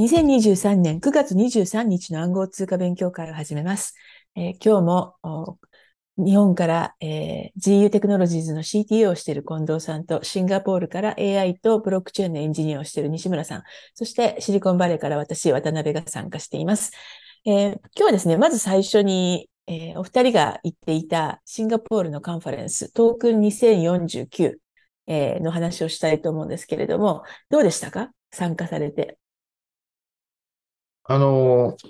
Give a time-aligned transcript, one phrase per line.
[0.00, 3.94] 2023年9月23日の暗号通貨勉強会を始めます。
[4.34, 5.58] えー、今日も
[6.16, 13.62] 日本から、えー、GU テクノロジーズの CTO をしている近藤さんと、シンガポールから AI とブロックチェーンのエンジニアをしている西村さん、
[13.92, 16.92] そしてシリコンバレーから私、渡辺が参加しています。
[17.44, 24.54] えー、今日はですね、まず最初に、えー、お二人が言っていたシンガポールのカンファレンス、トークン2049、
[25.08, 28.12] えー、の話をしたいと思うんですけれども、どうでしたか？
[28.32, 29.19] 参加されて。
[31.12, 31.88] あのす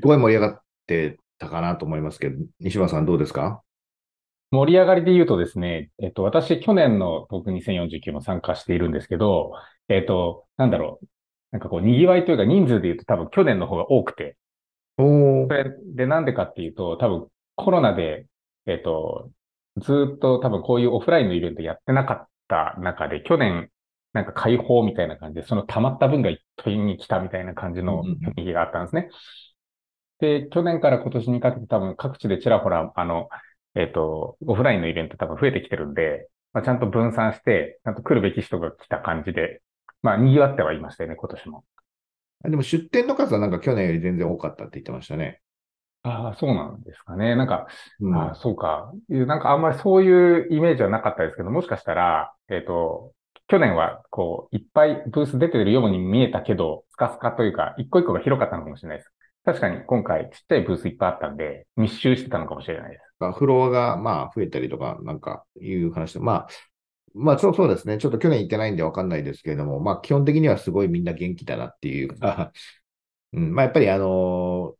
[0.00, 3.62] ごい盛り上がってたかなと思いますけど、西村さんどうですか？
[4.50, 9.52] 盛り上がりで言うとですね、えっと、私、去年のトーク2049も参加しているんですけど、
[9.88, 11.06] えっと、なんだろう。
[11.52, 14.36] なんかこう、賑わいというか人数で言うと多分去年の方が多くて。
[14.98, 18.26] おそれでなんでかっていうと、多分コロナで、
[18.66, 19.30] えっと、
[19.76, 23.70] ずっと多分こういうオフラインのイベントやってなかった中で、去年
[24.16, 29.10] なんか解放みたいな感じで、その溜まった分が一気に来たみたいな感じの雰囲気があったんですね。
[30.20, 33.28] で、去年から今年にかけて多分各地でちらほら、あの、
[33.74, 39.60] えっ、ー、と、オフラインのイベント多分増えてきてるんで、まあ、ちゃんと分散して、ちゃんと来るべき人が来た感じで、
[40.00, 41.64] まあ、賑わってはいましたよね、今年も。
[42.42, 45.42] でも出店の数はなんか去年より全然多かったって言ってましたね。
[46.04, 47.34] ああ、そうなんですかね。
[47.36, 47.66] なんか、
[48.00, 48.92] うん、ああそうか。
[49.08, 53.12] なんかあんまりそういうイメージはなかったですけど、もしかしたら、えっ、ー、と、
[53.48, 59.12] 去年はこう、いっぱいブース出てるように見えたけど、スカスカというか、一個一個が広かったのかもしれないです。
[59.44, 63.32] 確かに今回ちっちゃいブースいっぱいあったんで、密集してたのかもしれないです。
[63.38, 66.48] フロアがまあ増えたりとか、なんかいう話で、まあ、
[67.14, 67.98] まあそうそうですね。
[67.98, 72.14] ちょっと去年行ってないんでわかんないですけれども、まあ基本的にはすごいみんな元気だなっていう、
[73.32, 74.74] うん、まあやっぱりあの、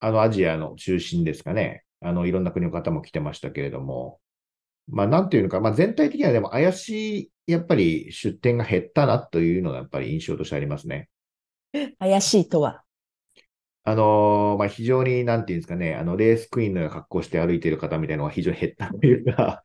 [0.00, 1.84] あのアジアの中心ですかね。
[2.00, 4.20] あの、いろんな国の方も来てましたけれども、
[4.88, 11.08] まあなんていうのか、まあ全体的にはでも怪しい、やっぱり出店が減ったなというのがやっぱり印象としてありますね。
[11.98, 12.82] 怪しいとは？
[13.84, 19.62] あのー、まあ、非常に、なんていうんですかね、あの、レースクイーンのような格好して歩いている方みたいなのが非常に減ったというか。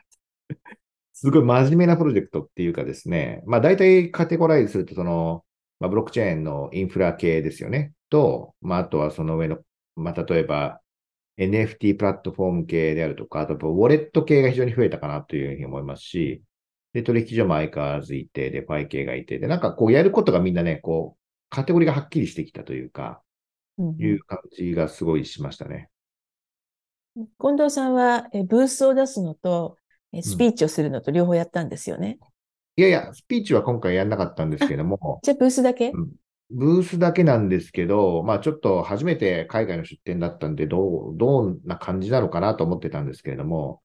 [1.11, 5.43] すごい真面目なプロジェクトっていうかですね、まあ、大体カテゴライズすると、その、
[5.81, 7.91] まあ、ブロックチェーンのインフラ系ですよね。
[8.09, 9.59] と、まあ、あとはその上の、
[9.97, 10.79] まあ、例えば、
[11.37, 16.43] NFT プラットフォーム系であるとか、あと、ウォレット系が非常に増えたかなというふうに思いますし、
[16.93, 23.21] で、取引所も相変わらずいて、で、パイ系がいて、で、なんかこうやることがみんなね、こう、カテゴリーがはっきりしてきたというか、
[23.99, 25.89] いう感じがすごいしましたね。
[27.15, 29.77] 近藤さんはブースを出すのと
[30.21, 32.17] スピーチをするのと両方やったんですよね。
[32.75, 35.19] いやいや、スピーチは今回やんなかったんですけども。
[35.21, 36.11] じゃあブースだけ、うん、
[36.49, 43.82] ブースだけなんですけど、まあちょっと初めて海外の出展だったんで、どう、どんな感じなのかなと思ってたんですけれども、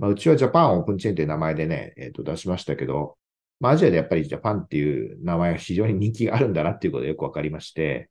[0.00, 3.18] まあうちはジャパンオープンチェーンという名前でね、えっ、ー、と出しましたけど、
[3.60, 8.08] まあアジアでやっぱりジャパンっていう名前は非常に人気があるんだなっていうことがよくわかりまして、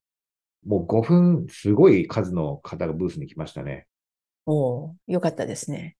[0.66, 3.88] もう5分、すごい数の方がブースに来ましたね。
[4.46, 5.98] およかったですね。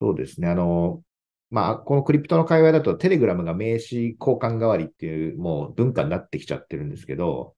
[0.00, 0.48] そうですね。
[0.48, 1.02] あの、
[1.50, 7.54] まあ、このクリプトの界隈だと、テレグラムが名刺交換代わりっていう、もう文化になってきちゃってるんですけど、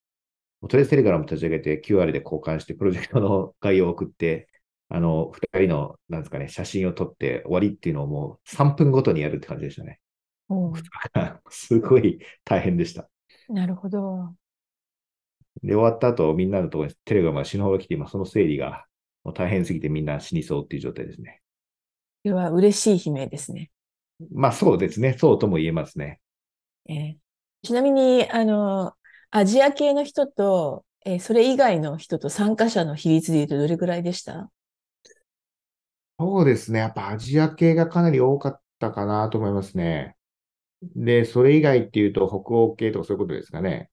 [0.69, 4.49] とりあえずテレグラム立ち上げて QR で交換して、プロジェクトの概要を送って、
[4.95, 10.01] あの、二人の、なんですかね、写真を撮って終わりっていうのをもう3分ごとにやるって感じでしたね。
[11.49, 13.09] すごい大変でした。
[13.49, 14.35] なるほど。
[15.63, 18.85] で、終わった後、みんなのところにテレグラムが死ぬほど来て、今その整理が
[19.25, 21.41] もう大変すぎてみんな死にそうっていう状態ですね。
[22.23, 23.71] これは嬉しい悲鳴ですね。
[24.31, 25.17] まあそうですね。
[25.19, 26.21] そうとも言えますね。
[26.87, 27.17] えー、
[27.63, 28.93] ちなみに、あの、
[29.31, 34.51] アジア系の人と、えー、それ以外の人と参加者の比率で言うとどれくらいでした？
[36.23, 36.79] そうですね。
[36.79, 40.15] やっぱアジア系がかなり多かったかなと思いますね。
[40.95, 43.91] で、それ以外っていうと北欧系とかそういうことですかね。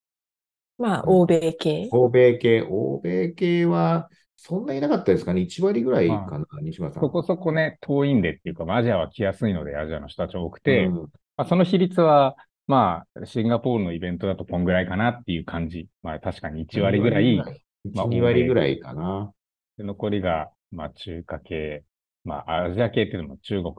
[0.78, 1.90] まあ、欧米系。
[1.92, 2.62] 欧米系。
[2.62, 7.04] 欧米系は、そんなになかったですかね ?1 割ぐらいかな、まあ、西村さん。
[7.04, 12.36] そこそこね、遠いんでっていうか、アジアは来やすいので、アジアの人たち多くて、うん、まあ、その比率は、
[12.68, 15.88] まあ、シンガポールのイベントだとこんぐらいかなっていう感じ。
[16.04, 17.42] まあ、確かに1割ぐらい。
[17.86, 19.34] 1、まあ、2割ぐらいかな。
[19.78, 21.84] で残りが、まあ、中華系。
[22.24, 23.74] まあ、アジア系っていうのも中国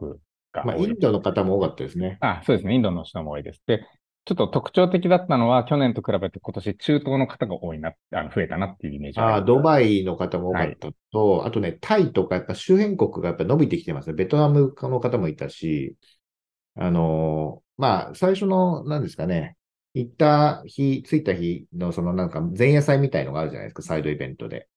[0.53, 0.65] が。
[0.65, 2.19] まあ、インドの方も多かったですね。
[2.21, 2.75] あ、そうですね。
[2.75, 3.63] インドの人も多いです。
[3.67, 3.87] で、
[4.25, 14.15] ちょっと特徴的だったのは、去年と比べて今年中東の方が多いな、あの増えたなっていうイメージああ、ドバイの方も多かったと、はい、あとね、タイとかやっぱ周辺国がやっぱ伸びてきてますね。
[14.15, 15.97] ベトナムの方もいたし、
[16.77, 19.57] あのー、まあ、最初の、何ですかね、
[19.95, 24.69] 行った日、着いた日のそのなんか前夜祭みたいのがあるじゃないですか、サイドイベントで。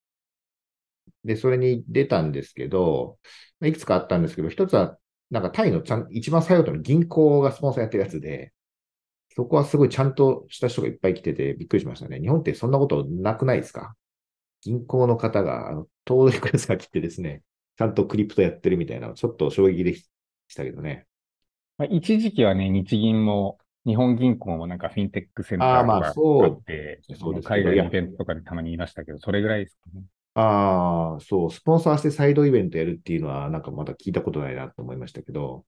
[1.24, 3.18] で、それに出たんですけど、
[3.62, 4.98] いくつかあったんですけど、一つは、
[5.32, 8.54] なんかタイのちゃん一番最後の銀行がスポンサーやってるやつで、
[9.36, 12.20] そこはすごいちゃんとした人がいっぱい来ててびっくりしましたね。
[12.20, 13.96] 日本ってそんなことなくないですか？
[14.62, 17.42] 銀行の方が、あの、遠いクラスが来てですね、
[17.78, 20.06] ちゃんとクリプトやってるみたいなの、ちょっと衝撃でし
[20.56, 21.06] たけどね。
[21.78, 30.04] まあ、一時期はね、日銀も、日本銀行もなんかフィンテックセンターとあーまあかそうあって、そう海外のイベントとかでたまにいましたけど、それぐらいですかね。
[30.36, 35.66] ああ、そう、スポンサーしてサイドイベントやるっていうのは、なんかまだ聞いたことないなと思いましたけど、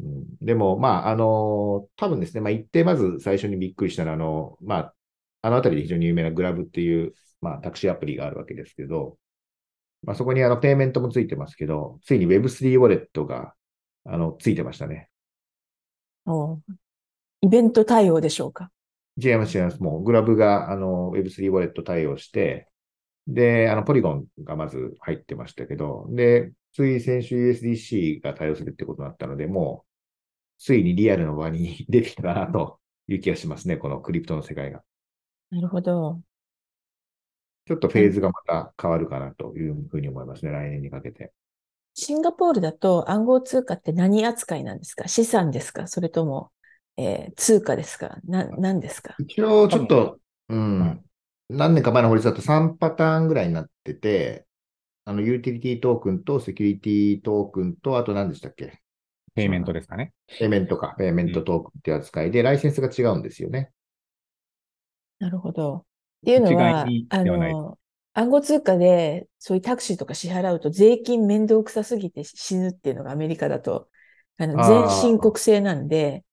[0.00, 4.94] うん、でも、まあ、あの多分ですね、まあ、行って、まず最初にびっくりしたのは、あの、まあ、
[5.42, 9.18] あのあたりで非常に有名なグラブっていう、まあ、タクシーアプリがあるわけですけど、
[10.04, 13.54] まあ、そこにあの、ペイメントもついてますけど、ついに Web3 ウォレットが、
[14.06, 15.10] あの、ついてましたね。
[16.26, 16.62] おう
[17.42, 18.70] イベント対応でしょうか？
[19.22, 19.82] 違います、違います。
[19.82, 22.69] もう、グラブが、あの、Web3 ウォレット対応して、
[23.34, 29.90] で、あの、ポリゴンがまず入ってましたけど、で、つい先週 USDC が対応するってことになったので、もう、
[30.58, 34.82] ついにリアルの場に出てきたなという気がしますね、このクリプトの世界が。
[35.50, 36.22] なるほど。
[37.66, 41.32] ちょっとフェーズがまた変わるかなというふうに思いますね、来年にかけて。
[41.94, 45.06] シンガポールだと暗号通貨って何扱いなんですか？
[45.08, 45.86] 資産ですか？
[45.86, 46.50] それとも、
[46.96, 48.18] えー通貨ですか？
[48.24, 49.18] な、何ですか？
[49.18, 50.18] 一応、ちょっと、
[50.48, 50.94] ううん。
[50.94, 51.04] ん、
[51.50, 54.46] 何年か前の法律だと3パターンぐらいになってて、
[55.04, 58.80] あの、ユーティリティトークンとセキュリティトークンと、あと何でしたっけ？
[59.34, 60.12] ペイメントですかね。
[60.38, 63.70] ペイメントか、ペイメントトークンっていう扱いで、ライセンスが違うんですよね。
[65.18, 65.76] なるほど。
[65.78, 65.82] っ
[66.24, 67.78] ていうのはあの、
[68.12, 73.88] 暗号通貨でそういうタクシーとか支払うと税金面倒くさすぎて死ぬっていうのがアメリカだと、
[74.38, 76.24] あの、全申告制なんで、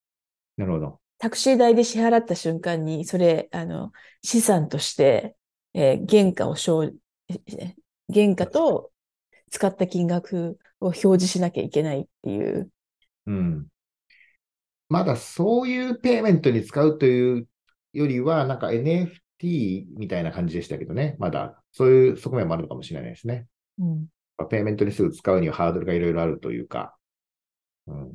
[0.57, 0.99] なるほど。
[1.17, 3.91] タクシー代で支払った瞬間に、それ、あの、
[4.23, 5.35] 資産として、
[5.73, 6.93] えー原価を生、
[7.29, 7.75] え
[8.13, 8.91] 原価と
[9.51, 12.71] 使った金額を表示しなきゃいけないっていう。
[13.25, 13.67] うん。
[14.89, 17.47] まだそういうペイメントに使うという
[17.93, 21.15] よりは、なんか NFT みたいな感じでしたけどね。
[21.19, 23.47] まだ、そういう側面もあるのかもしれないですね。
[23.79, 24.07] うん。
[24.49, 26.95] ペイメントにすぐ使うにはハードルがいろいろあるというか。
[27.87, 28.13] うん。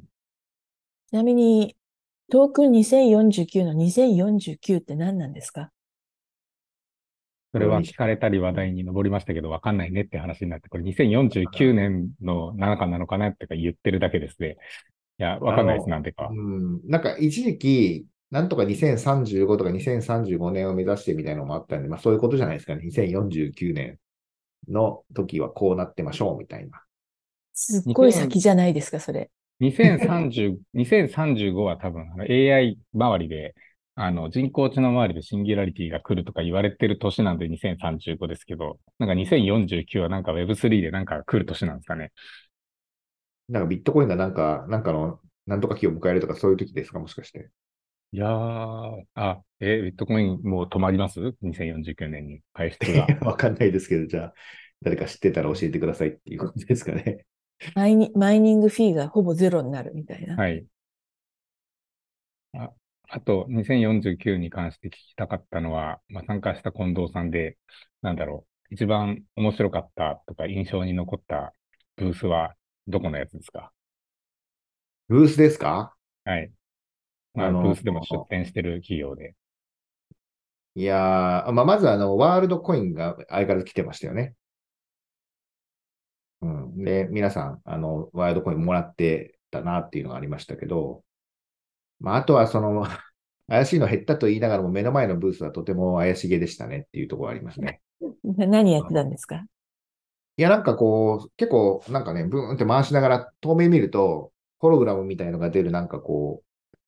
[1.08, 1.76] ちなみに、
[2.30, 5.70] トークン2049の2049って何なんですか？
[7.52, 14.56] それは聞かれたり話題に上りましたけど、わかんないねって話になって、これ2049年の中なのかなってか言ってるだけですね。
[15.18, 16.28] いや、わかんないです、なんでか。
[16.32, 16.80] うん。
[16.88, 22.82] なんか一時期、なんとか2035とか2035年を目指してみたいなのもあったんで、まあそういうことじゃないですかね。
[22.84, 23.98] 2049年
[24.68, 26.82] の時はこうなってましょうみたいな。
[27.52, 29.30] すっごい先じゃないですか、それ。
[29.62, 33.54] 2030、 2035は多分あの AI 周りで、
[33.94, 42.12] あの人工知能周りでシンギュラリティが来るとか言われてる年なんで2035ですけど、なんか2049はなんか Web3 でなんか来る年なんですかね。
[43.48, 46.98] なんかビットコインがなんか、なんかの、なんとか期を迎えるとかそういう時ですか？
[46.98, 47.50] もしかして。
[48.12, 53.14] いやー、あ、え、ビットコインもう止まります ?2049 年に返出が。
[53.22, 54.34] わかんないですけど、じゃあ、
[54.82, 57.26] 誰か知ってたら教えてくださいっていう感じですかね。
[57.74, 60.36] マイニマイニングフィーがほぼゼロになるみたいな。
[60.36, 60.66] はい。
[62.54, 62.70] あ、
[63.08, 67.56] あと、2049に関して聞きたかったのは、まあ、参加した近藤さんで、
[68.02, 71.54] なんだろう、一番面白かったとか印象に残った
[71.96, 72.54] ブースは
[72.88, 73.72] どこのやつですか？
[75.08, 75.94] ブースですか？
[76.24, 76.50] はい。
[77.34, 79.34] まあ、あのブースでも出展してる企業で。
[80.74, 84.34] いやー、まあ、まずあの、ワールドコインが相変わらず来てましたよね。
[86.42, 86.84] うん。
[86.84, 91.04] で、皆さん、あの、ワールドコインもらってたなっていうのがありましたけど、
[92.00, 92.86] まあ、あとはその、
[93.48, 97.82] 怪しいの減ったと言いながらも目の前のブースはとても怪しげでしたねっていうところがありますね。
[98.24, 99.44] な何やってたんですか？
[100.36, 106.42] いや、なんかこう、結構、なんかね、ブーンって回しながら、遠目見ると、ホログラムみたいのが出る、なんかこ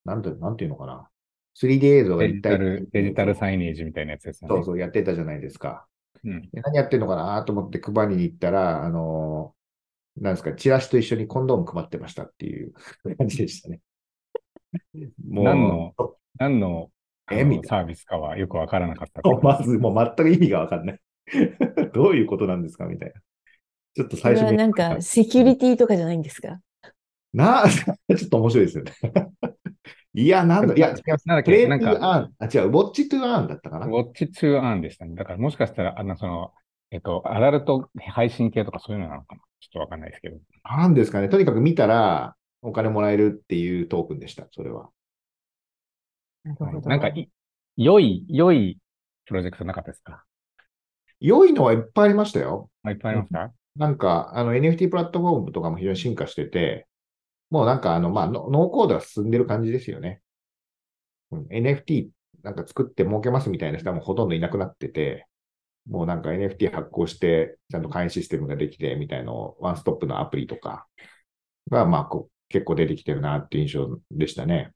[0.04, 1.10] う、なんて、なんていうのかな。
[1.54, 4.56] 3D 映像がデジ立体タル、デジタルサイネージみたいなやつですよね。
[4.56, 5.86] そうそう、やってたじゃないですか。
[6.24, 6.42] うん。
[6.50, 12.72] で何やってんのかなと思って配りに行ったら、あのーなんですか、チラシと一緒にコンドーム配ってましたっていう
[13.18, 13.80] 感じでしたね。
[15.28, 15.94] もう、何の
[16.38, 16.90] 何の
[17.32, 17.42] え？
[17.44, 19.40] みサービスかはよくわからなかったな。
[19.40, 21.00] まず、もう全く意味がわかんない。
[21.94, 23.20] どういうことなんですかみたいな。
[23.94, 24.48] ちょっと最初に。
[24.48, 26.60] それはなんかセキュリティとかじゃないんですか？
[27.32, 28.92] な、 ちょっと面白いですよね。
[30.16, 31.28] いや、なんだ、いや、違います。
[31.28, 33.86] なんだっけ、なんか、あ、違う、ウォッチトゥアーンだったかな。
[33.86, 35.14] ウォッチトゥーアンでしたね。
[35.16, 36.52] だからもしかしたら、あの、その、
[36.92, 40.36] えっと、アダルト配信系とかそういうのなのかなちょっとわかんないですけど。
[40.62, 41.28] なんですかね。
[41.28, 44.88] とにかく見たら、お金もらえるっていうトークンでした、それは。
[46.44, 46.88] なるほど。
[46.88, 47.28] なんかい、
[47.76, 48.78] 良い、良い
[49.26, 50.24] プロジェクトなかったですか？
[51.18, 52.70] 良いのはいっぱいありましたよ。
[52.84, 53.52] あいっぱいありました？
[53.76, 56.86] なんか、あの NFT プラットフォームとかも非常に進化してて、
[57.54, 60.20] もうなんかあの、まあ、ノーコードが進んでる感じですよね。
[61.30, 62.08] うん、NFT
[62.42, 65.28] なんか作って儲けますみたいな人はもうほとんどいなくなってて、
[65.88, 70.88] もうなんか NFT 発行して、ちゃんと会員システムができてみたいのワンストップのアプリとか
[71.70, 74.72] が、まあこう結構出てきてるなっていう印象でしたね。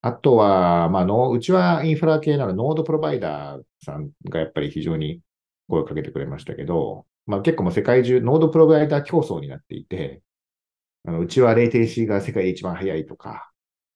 [0.00, 5.20] あとは、まあの、うちはインフラ系なのノードプロバイダーさんがやっぱり非常に
[5.68, 10.22] 声をかけてくれましたけど、まあ結構もう世界中ノードプロバイダー競争になっていて、
[11.06, 13.50] あのうちはレイテンシーが世界で一番早いとか、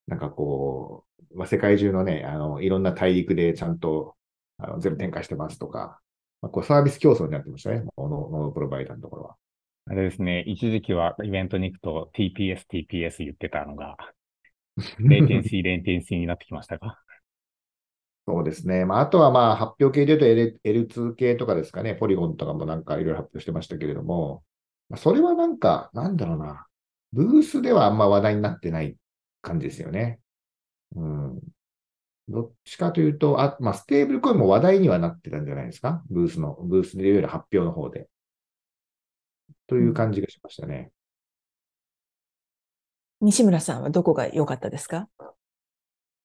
[0.06, 4.16] なんかこう、まあ、世界中のね、あの、いろんな大陸でちゃんと
[4.58, 6.00] あの全部展開してますとか、
[6.42, 9.36] まあ、こうサービス競争になってましたね、ノードプロバイダーのところは。
[9.86, 13.96] あれですね、一時期はイベントに行くと TPS、TPS 言ってたのが、
[14.98, 17.00] レイテンシー、レイテンシーになってきましたか？
[18.26, 18.84] そうですね。
[18.84, 24.44] まあ、あとはまあ発表系で言うと L L2 系とかですかね、ポリゴンとかもなんかいろいろ発表してましたけれども、
[24.90, 26.67] まあ、それはなんか、なんだろうな、
[27.12, 28.96] ブースではあんま話題になってない
[29.42, 30.20] 感じですよね。
[30.94, 31.40] うん。
[32.28, 36.02] どっちかというと、あ、まあ、ステーブルコインも話題にはなってたんじゃないですか？
[36.10, 38.08] ブースの、ブースでいわゆる発表の方で。
[39.66, 40.90] という感じがしましたね。
[43.20, 45.08] 西村さんはどこが良かったですか？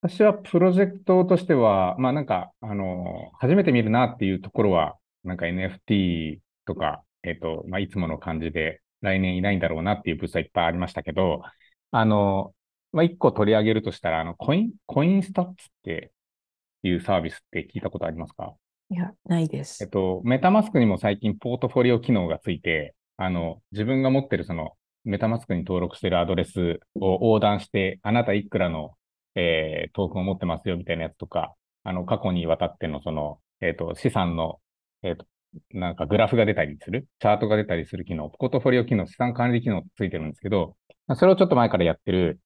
[0.02, 11.44] 私はプロジェクトとしては、まあなんか、あの、初めて見るなっていうところは、なんか NFT とか、えっ、ー、と、まあいつもの感じで来年いないんだろうなっていうブースはいっぱいありましたけど、
[11.92, 12.56] あの、
[12.92, 16.12] まあ一個取り上げるとしたら、あの、コイン、コインスタッツって
[16.82, 18.56] いうサービスって聞いたことありますか？
[18.90, 19.84] いや、ないです。
[19.84, 28.96] えっと、メタマスクにも最近ポートフォリオ機能がついて、あの、自分が持ってるそのメタマスクに登録してるアドレスを横断して、あなたいくらの
[29.36, 34.60] えー、トークンを持ってますよみたいなやつとか、あの、過去にわたってのその、えっ、ー、と、資産の、
[35.02, 35.26] えっ、ー、と、
[35.72, 40.78] なんかグラフが出たりする、チャートが出たりする機能、ポートフォリオ機能、資産管理機能ついてるんですけど、
[41.16, 42.40] それをちょっと前からやってる、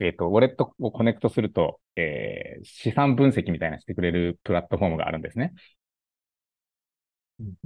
[0.00, 5.52] えっ、と、ウォレットをコネクトすると、えー、資産分析みたいなしてくれるプラットフォームがあるんですね。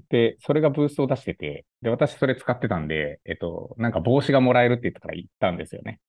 [0.08, 6.00] で、それがブースを出してて、で、私それ使ってたんで、えっと、なんか帽子がもらえるって言ったから行ったんですよね。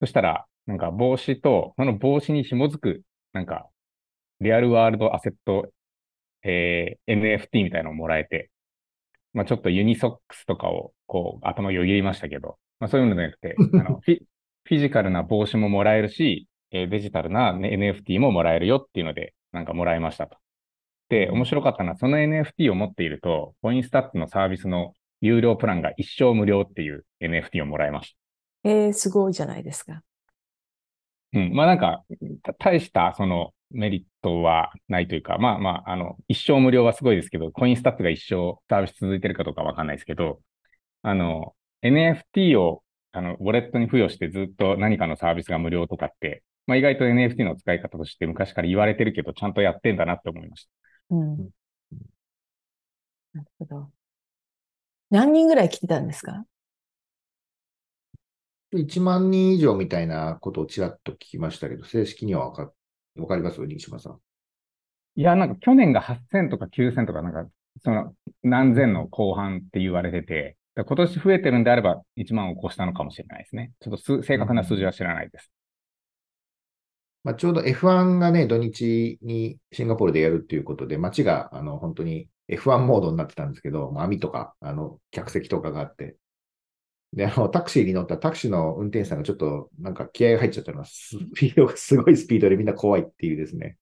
[0.00, 3.68] そしたら、なんか帽子と、その帽子に紐づく、なんか、
[4.40, 5.68] リアルワールドアセット、
[6.44, 8.50] えー、NFT みたいなのをもらえて、
[9.32, 14.18] まあちょっとユニソックスとかを、こう、頭をよぎりましたけど、まあそういうのじゃなくて、 あのフィ、
[14.64, 20.36] フィジカルな帽子ももらえるし、えー、デジタルな、ね、NFT ももらえるよっていうので、なんかもらいましたと。
[21.08, 28.16] で、面白かったのは、その NFT を持っていると、コインスタッツのサービスの有料プランが一生無料っていう NFT をもらいまし
[28.62, 28.70] た。
[28.70, 30.02] えー、すごいじゃないですか。
[31.32, 31.52] うん。
[31.52, 32.04] まあなんか、
[32.58, 40.40] 大したそのメリットはないというか、まあまあ、あの、一生無料はすごいですけど、コインスタッツが一生サービス続いてるかどうかわかんないですけど、
[41.02, 42.84] あの、NFT を
[43.16, 50.70] あの、ウォレットに付与してずっと何かのサービスが無料とかって、まあ意外と NFT の使い方として昔から言われてるけど、ちゃんとやってんだなって思いました。
[51.14, 51.36] うん。
[53.34, 53.90] なるほど。
[55.10, 56.44] 何人ぐらい来てたんですか
[58.72, 62.72] ？1万人以上みたいなことをちらっと聞きましたけど、正式にはわか
[63.16, 63.60] わかります？
[63.64, 64.18] 西島さん。
[65.16, 67.48] いや、なんか去年が8000とか9000とか、なんか、
[67.84, 73.72] その何千の後半って言われてて、今年増えてるんであれば1万を超したのかもしれないですね。
[73.80, 75.50] ちょっと正確な数字は知らないです。
[77.22, 86.16] まあ、ちょうど F1 がね、土日にシンガポールでやるっていうことで、街があの本当に F1 モードになってたんですけど、網とか、あの、客席とかがあって、
[87.14, 93.78] で、タクシーに乗ったタクシーの運転手さんがちょっとなんか気合が入っちゃったのは、スピードがすごいスピードでみんな怖いっていうですね、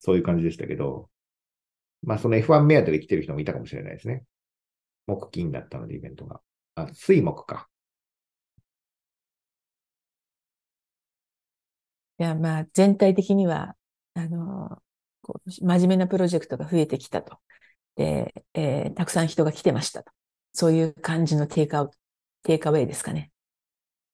[0.00, 1.10] そういう感じでしたけど、
[2.02, 4.24] まあその F1 目当てで来てる人もいたかもしれないですね。
[5.06, 6.40] 木金だったので、イベントが。
[6.74, 7.68] あ、水木か。
[12.18, 13.76] いや、まあ全体的には、
[14.14, 14.82] あの、
[15.22, 17.38] こう真面目なプロジェクトが増えてきたと。
[17.96, 20.12] で、えー、たくさん人が来てましたと。
[20.52, 21.97] そういう感じのテイクアウト
[22.42, 23.30] テイクアウェイですかね。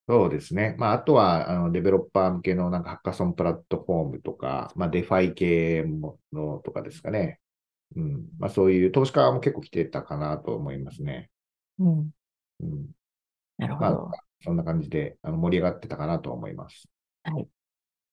[0.06, 0.74] そうですね。
[0.78, 7.40] まあ、あとは、あの、デベロッパー向けのなんかハッカソンプラットフォームとか、まあ、デファイ系ものとかですかね。
[7.96, 8.26] うん。
[8.38, 11.30] まあ、そういう投資家も結構来てたかなと思いますね。
[11.78, 12.10] うん。
[12.60, 12.90] うん。
[13.56, 13.90] なるほど。
[13.90, 16.86] まあ、そんな感じであの盛り上がってたかなと思います。
[17.22, 17.48] はい。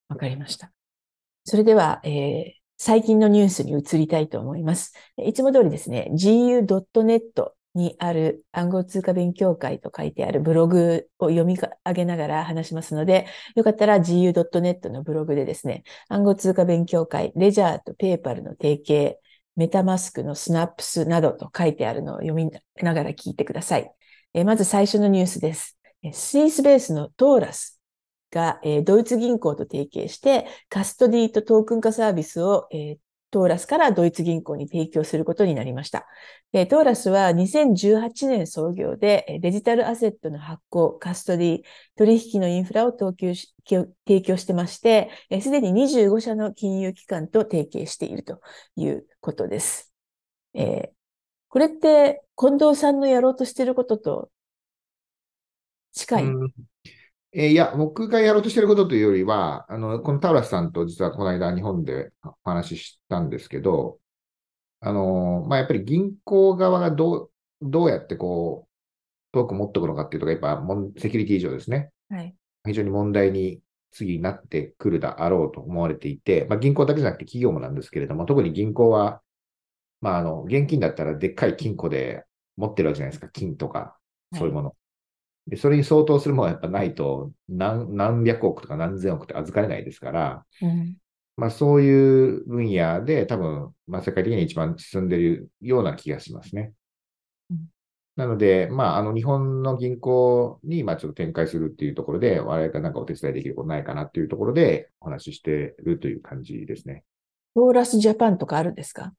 [0.08, 0.72] わかりました。
[1.44, 4.94] それでは、えー、最近のニュースに移りたいと思います。
[5.18, 19.20] いつも通りですね、gu.net にある暗号通貨勉強会と書いてあるブログを読み上げながら話しますので、よかったら gu.net のブログでですね、暗号通貨勉強会、レジャーとペーパルの提携、
[19.56, 22.50] メタマスクのスナップスなどと書いてあるのを読み
[22.82, 23.92] ながら聞いてください。
[24.34, 25.78] えまず最初のニュースです。
[26.14, 27.82] スイスベースのトーラス
[28.32, 32.98] が、えドイツ銀行と提携して、カストディとトークン化サービスを、え
[33.32, 36.06] トーラスからドイツ銀行に提供することになりました。
[36.52, 41.62] トーラスは2018年創業で、デジタルアセットの発行、カストディ、
[41.98, 45.10] 取引のインフラを供給し提供してまして、
[45.42, 48.42] すでに25社の金融機関と提携していると
[48.76, 49.94] いうことです。
[50.54, 51.02] えー
[51.54, 54.32] これって、近藤さんのやろうとしていることと
[55.92, 56.24] 近い？
[57.34, 64.00] うんえーいや、僕がやろうとしてることというよりは、あの、このタウラスさんと実はこの間日本でお話ししたんですけど、
[64.82, 68.70] あの、まあ、やっぱり銀行側がどう、どうやってこう、
[69.32, 71.92] トークン持っておくのかっていうところが、やっぱセキュリティ上ですね。
[72.10, 72.36] はい。
[72.66, 73.62] 非常に問題に
[73.92, 79.22] 次になってくるだろうと思われていて、まあ、銀行だけじゃなくて企業もなんですけれども、特に銀行は、
[80.02, 82.26] まあ、あの、現金だったらでっかい金庫で
[82.58, 83.30] 持ってるわけじゃないですか。
[83.30, 83.98] 金とか、
[84.34, 84.76] そういうもの。
[85.48, 90.98] で、それに相当するものがやっぱないと、何、何百億とか何千億って預かれないですから、うん。
[91.36, 96.74] まあそういう分野で多分、まあ世界的に一番進んでいるような気がしますね
[97.50, 97.58] うん。
[98.16, 107.04] なので、まああの日本の銀行にまあちょっと展開するっていうところで、我々がなんかお手伝いできることないかなっていうところでお話ししているという感じですね。
[107.56, 109.14] トーラスジャパンとかあるんですか？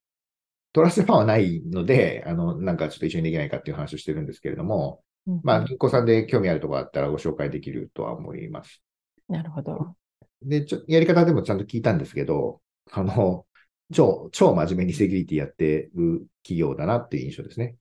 [0.72, 5.02] トラストファンはないので、あの、なんかちょっと一緒にできないかっていう話をしてるんですけれども、
[5.42, 8.82] まあ銀行さんで興味あるところあったらご紹介できるとは思います。
[9.28, 9.94] なるほど。
[10.42, 12.60] で、ちょ、やり方でもちゃんと聞いたんですけど、
[12.90, 13.46] あの、
[13.92, 17.76] 超、超真面目にセキュリティやってる企業だなっていう印象ですね。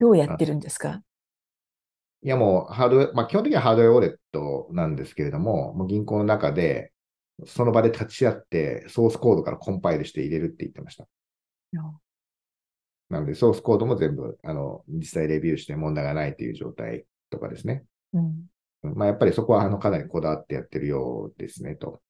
[0.00, 1.02] どうやってるんですか？
[2.22, 6.92] いやもう、ハードウェア、まあ基本的にはハードウェアウォレットなんですけれども、もう銀行の中で、
[7.46, 11.06] その場で立ち会って、ソースコードからコンパイルして入れるって言ってました。
[13.12, 17.84] なので、ソースコードも全部、あの、実際レビューして問題がないという状態とかですね。
[18.14, 18.46] うん。
[18.94, 22.00] まあ、やっぱりそこは、あの、かなりこだわってやってるようですね、と。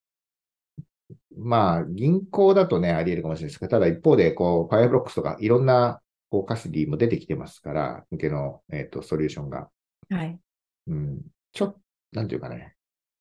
[1.37, 9.69] まあ、銀行だとね、あり得るかもしれないですけど、ただ一方で、こう、Fireblocks とかいろんな、こう、カスディも出てきてますから、向けの、えっ、と、ソリューションが。
[10.09, 10.39] はい。
[10.87, 11.21] うん。
[11.53, 11.81] ちょっと、
[12.13, 12.77] なんていうかね、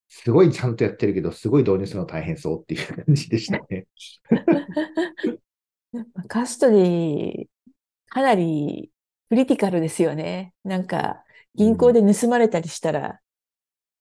[0.07, 3.87] すごいちゃんとやってるけど、すごい導入するの大変そうっていう感じでしたね。
[6.27, 7.45] カストディ、
[8.11, 8.91] かなり
[9.29, 10.53] クリティカルですよね。
[10.63, 11.23] なんか、
[11.55, 13.21] 銀行で盗まれたりしたら、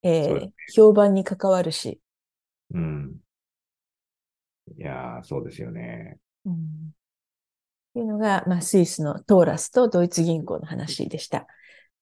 [0.03, 2.01] えーそうです評判に関わるし。
[2.73, 3.20] うん。
[4.77, 6.18] いやー、そうですよね。
[6.44, 6.55] うん。
[6.55, 6.61] っ
[7.94, 11.46] ていうのが、まあ、スイスのトーラスとドイツ銀行の話でした。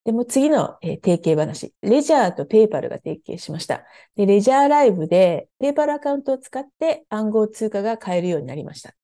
[0.05, 1.75] でも次の、えー提携話。
[1.83, 3.85] レジャーとペイパルが提携しました。
[4.17, 8.95] で、レジャーライブでペイパルアカウントを使って暗号通貨が買えるようになりました。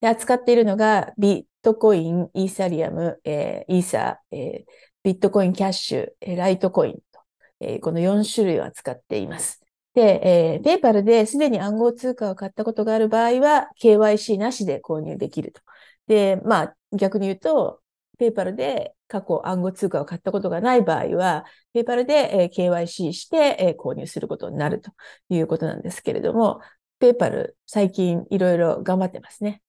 [0.00, 4.72] で、扱っているのがビットコイン、イーサリアム、えーイーサー、えー
[5.04, 7.20] ビットコインキャッシュ、えライトコインと、
[7.60, 9.60] えーこの4種類を扱っています。
[9.94, 15.60] で、えー、ペイパルですでに暗号通貨を買ったことがある場合は、KYC なしで購入できると。
[16.06, 17.80] で、まあ、逆に言うと、
[18.18, 24.92] ペイパルで過去暗号通貨を買ったことがない場合は、ペイパルで、えー KYC して、えー購入することになると
[25.28, 26.60] いうことなんですけれども、
[26.98, 29.61] ペイパル最近いろいろ頑張ってますね。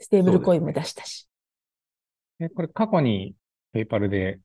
[0.00, 1.28] ステーブルコインも出したし。
[2.40, 3.34] え、これ過去に
[3.72, 4.40] ペイパルで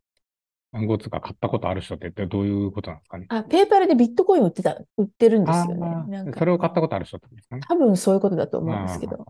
[0.72, 3.28] 暗号通貨買ったことある人ってどういうことなんですかね？
[3.30, 5.88] あ、ペイパルでビットコイン売ってた、売ってるんですよね。
[5.88, 7.62] あーなんかそれを買ったことある人ってことですかね？
[7.68, 9.26] 多分そういうことだと思うんですけど。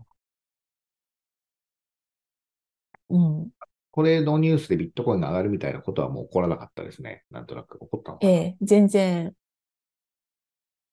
[3.10, 3.50] うん。
[3.90, 7.22] これのニュースでビットコインが上がるみたいなことはもう起こらなかったですね。
[7.30, 8.18] なんとなく起こったの。
[8.22, 9.34] ええ、全然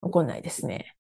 [0.04, 0.94] 起こんないですね。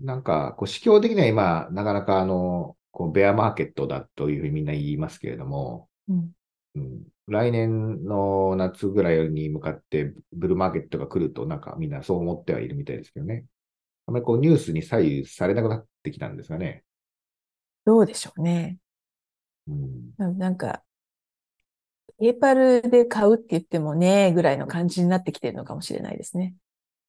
[0.00, 6.32] なんか、こう、市況的には今、なかなかあの、こう、ベアマーケットだというふうにみんな言いますけれども、うん。
[6.76, 13.44] うん、来年の夏ぐらいに向かってブルーマーケットが来ると、なんかみんなそう思ってはいるみたいですけどね。
[14.06, 16.84] あまりこうニュースに左右されなくなってきたんですがね。
[17.84, 18.78] どうでしょうね。
[19.68, 20.82] うん、ななんか、
[22.18, 26.54] ペーパルで買うって言ってもね、ぐらいの感じになってきてるのかもしれないですね。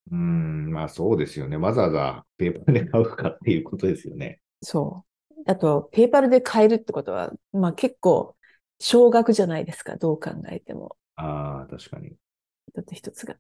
[0.10, 1.58] うん、まあそうですよね。
[1.58, 4.42] わざわざペーパーで買うかっていうことですよね。
[4.62, 5.44] そう。
[5.46, 8.36] あと、ペーパルで買えるってことは、まあ結構、
[8.80, 9.96] 少額じゃないですか。
[9.98, 10.98] どう考えても。
[11.16, 12.14] ああ、確かに。
[12.68, 13.36] 一つ一つが。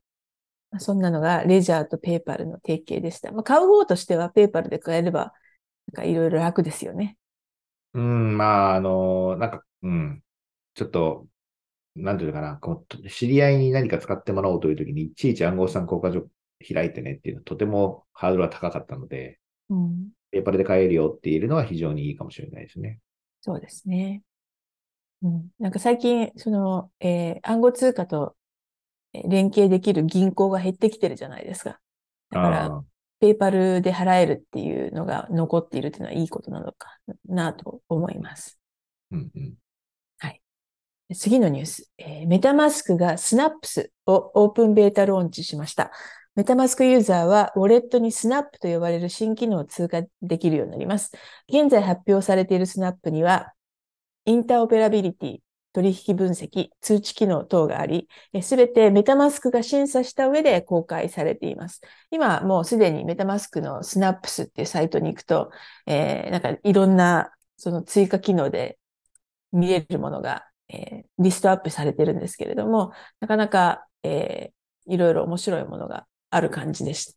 [0.71, 3.31] まあそんなのが、レジャーとペーパルの提携でした。
[3.31, 5.33] まあ買う方としては、ペーパルで買えれば、
[5.93, 7.17] なんかいろいろ楽ですよね。
[7.93, 10.23] うん、まあ、あの、なんか、うん、
[10.75, 11.27] ちょっと、
[11.95, 16.29] なんていうのかな、こう、知り合いに何か使ってもらおうというときに、いちいち暗号資産交換所
[16.61, 20.09] 開いてねっていうのは、とてもハードルは高かったので、うん。
[20.31, 22.99] ペーパルで買えるよって言えるのは非常にいいかもしれないですね。
[23.41, 24.21] そうですね。
[25.21, 25.49] うん。
[25.59, 28.35] なんか最近、その、えー暗号通貨と
[29.13, 31.79] 連携できる銀行が減ってきてるじゃないですか。
[32.29, 32.83] だから、あ
[33.19, 38.59] ペーパルで払えるっていうのが残っているっていうのはいいことなのかなと思います。
[39.11, 39.53] ーうんうん。
[41.13, 45.91] 次のニュース、えーメタマスクがスナップスをオープンベータローンチしました。
[46.35, 51.11] メタマスクユーザーはウォレットにスナップと呼ばれる新機能を通過できるようになります。
[51.49, 53.53] 現在発表されているスナップには、
[54.25, 55.37] インターオペラビリティ、
[55.73, 58.07] 取引分析、通知機能等があり、
[58.41, 61.81] すべてメタマスクが審査した上で公開されています。
[62.11, 65.51] 今もうすでにメタマスクのスナップスっていうサイトに行くと、
[65.85, 68.77] えーなんかいろんなその追加機能で
[69.51, 74.53] 見れるものが、えーリストアップされてるんですけれども、なかなか、えー
[74.87, 77.13] いろいろ面白いものがある感じでした。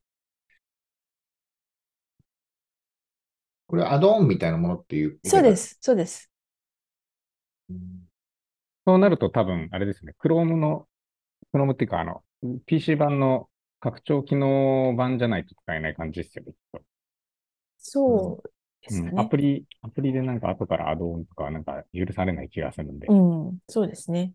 [3.67, 5.19] これはアドオンみたいなものっていう。
[5.25, 5.57] そうで。
[5.57, 6.31] す、そうです。
[8.87, 10.87] そうなると多分、あれですね、Chrome の、
[11.55, 12.23] Chrome っていうか、あの、
[12.67, 13.49] PC 版の
[13.81, 16.83] 拡張機能版じゃないと使えない感じですよね、きっと。
[17.79, 18.51] そう
[18.83, 19.29] ですかうん、アね。
[19.31, 23.07] プリ、アプリでなんか後からアドオンとかはなんか許されない気がするんで。
[23.07, 24.33] うん、そうですね。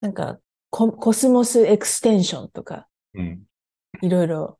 [0.00, 0.38] なんか
[0.70, 3.42] コ、 Cosmos extension とか、うん。
[4.00, 4.58] いろいろ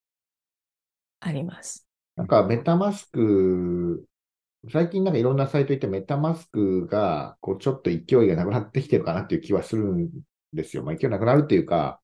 [1.21, 1.87] あります。
[2.17, 4.05] なんかメタマスク、
[4.71, 10.11] 最近なんかいろんなサイト行ってメタマスクが、こうちょっと勢いがなくなってきてるかなっていう気はするん
[10.53, 10.85] ですよ。
[10.85, 12.01] まあ勢いなくなるっていうか、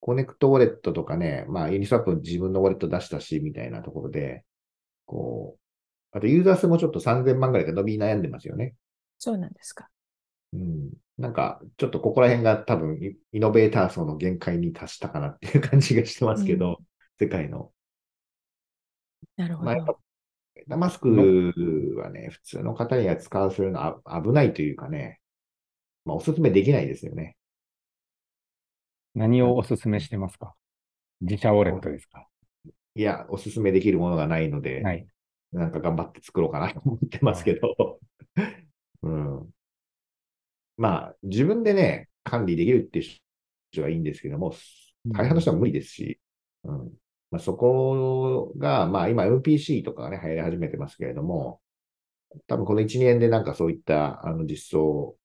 [0.00, 4.44] connect wallet とかね、まあユニスワップ自分のウォレット出したし、みたいなところで、
[5.06, 5.58] こ
[6.14, 8.74] う、あとユーザー数もちょっと3000万ぐらいが伸び悩んでますよね。
[9.18, 9.88] そうなんですか。
[10.52, 10.90] うん。
[11.18, 16.78] なんか、ちょっとここら辺が多分イイノベーター層の限界に達したかなっていう感じがしてますけど、
[17.18, 17.72] 世界の。
[19.36, 19.98] なるほまあ、やっぱど。、
[20.56, 25.20] メタマスクはね、普通の方には使わせるのは危ないというかね、
[26.04, 27.36] まあ、おすすめできないですよね。
[29.14, 30.54] 何をおすすめしてますか？
[31.20, 32.26] 自社ウォレットですか？
[32.94, 35.06] いや、おすすめできるものがないので、はい。
[35.52, 37.98] なんか頑張って作ろうかなと思ってますけど、
[39.02, 39.50] うん。
[40.80, 43.18] まあ、自分でね、管理できるっていう
[43.70, 44.54] 人はいいんですけども、
[45.06, 46.18] 大半の人は無理ですし、
[46.64, 46.90] うん。
[47.30, 51.60] まあ、そこが、まあ今 MPC とかがね、流行り始めてますけれども、
[52.46, 55.16] 多分この1、2年でなんかそういったあの実装、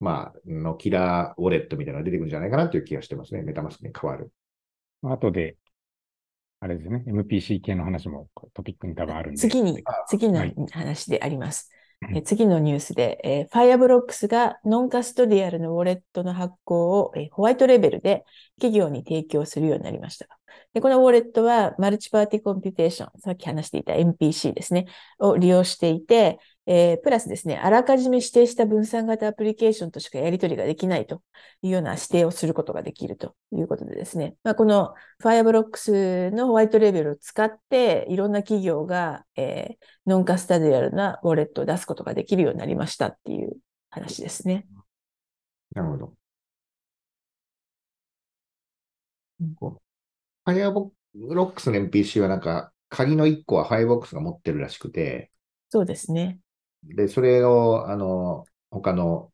[0.00, 3.42] まあ、のキラーウォレットみたいなのが出てくるんじゃないかなという気がしてますね。
[3.42, 4.32] メタマスクに変わる。
[5.02, 5.58] 後で、
[6.60, 9.40] あれですね、MPC 系の話もトピックに多分あるんで。
[9.40, 11.70] 次にあ、次のはい話であります。
[12.14, 18.24] え次のニュースで、えー Fireblocks がノンカストリアルのウォレットの発行を、えーホワイトレベルで
[18.56, 20.26] 企業に提供するようになりました。
[20.74, 24.86] でこのウォレットはマルチパーティーコンピュテーション、さっき話していた MPC ですね、
[25.18, 31.22] を利用していて、えープラスですね、あらかじめ指定した分散型アプリケーションとしかやり取りができないと
[31.62, 43.56] いうような指定をすることができるということでですね、まあ、この Fireblocks のホワイトレベルを使って、いろんな企業が、えーノンカスタディアルなウォレットを出すことができるようになりましたっていう
[43.90, 44.68] 話ですね。
[45.74, 46.14] なるほど
[50.46, 55.32] Fireblocks の MPC はなんか、鍵の1個は Fireblocks が持ってるらしくて、
[55.70, 56.38] そうですね。
[56.94, 59.32] で、それを、あの、他の、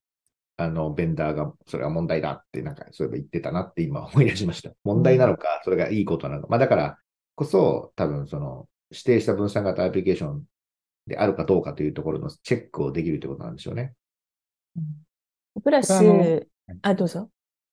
[0.57, 4.73] あの、ベンダーが、それは問題だって、なんか、そういえば言ってたなって今思い出しました。
[4.85, 6.49] 問題なのか、それがいいことなのか。
[6.49, 6.99] まあ、だから
[7.35, 10.45] こそ、多分、その、指定した分散型アプリケーション
[11.07, 13.95] であるかどうかというところのチェックをできるということなんでしょうね。
[15.63, 16.47] プラスこれ、
[16.83, 17.31] あ、どうぞ。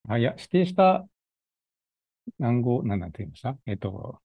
[0.08, 1.06] あ、いや、指定した
[2.40, 3.58] 暗号、なんて言いました？
[3.66, 4.20] えっと、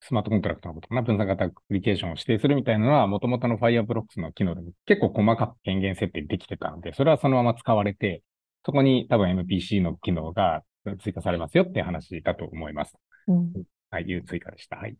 [0.00, 8.22] スマートコントラクトのことかな、分散型アプリケーションを指定するみたいなのは、もともとの Fireblocks の機能でも結構細かく権限設定できてたので、それはそのまま使われて、
[8.64, 10.62] そこに多分 MPC の機能が
[11.02, 12.94] 追加されますよっていう話だと思います。
[13.28, 13.52] うん
[13.90, 14.76] はい、いう追加でした。
[14.76, 14.96] はい。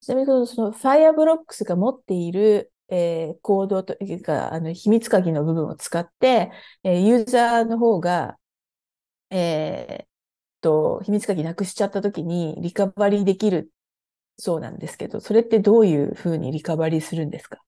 [0.00, 8.38] ちなみに、その Fireblocks が持っている、えーコードというか、あの、秘密鍵の部分を使って、えーユーザーの方が、
[9.30, 10.08] えーっ
[10.64, 13.72] と、秘密鍵なくしちゃったときにリカバリーできる
[14.38, 17.60] そうなんですけど、それってどういうふうにリカバリーするんですか？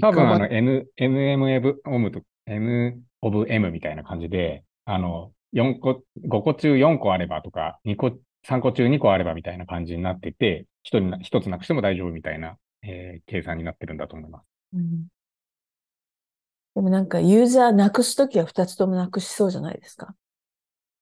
[0.00, 8.10] 多分あのリ N、NM オムと N of M みたいな感じで、あの、4個、5個中4個あればとか、2個、
[8.44, 14.46] 3個中2個あればみたいな感じになってて、1人な、1つなくしても大丈夫みたいな、えー計算になってるんだと思います。
[14.74, 15.08] うん
[16.74, 20.14] でもなんかユーザーなくすときは2つともなくしそうじゃないですか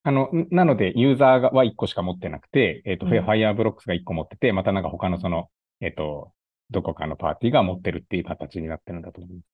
[0.03, 6.33] あの、んなので、ユーザーがは1個しか持ってなくて、えっ、と、うん Fireblocks が1個持ってて、またなんか他のその、えっ、と、
[6.71, 9.45] どこかのパーティーが持ってるっていう形になってるんだと思います。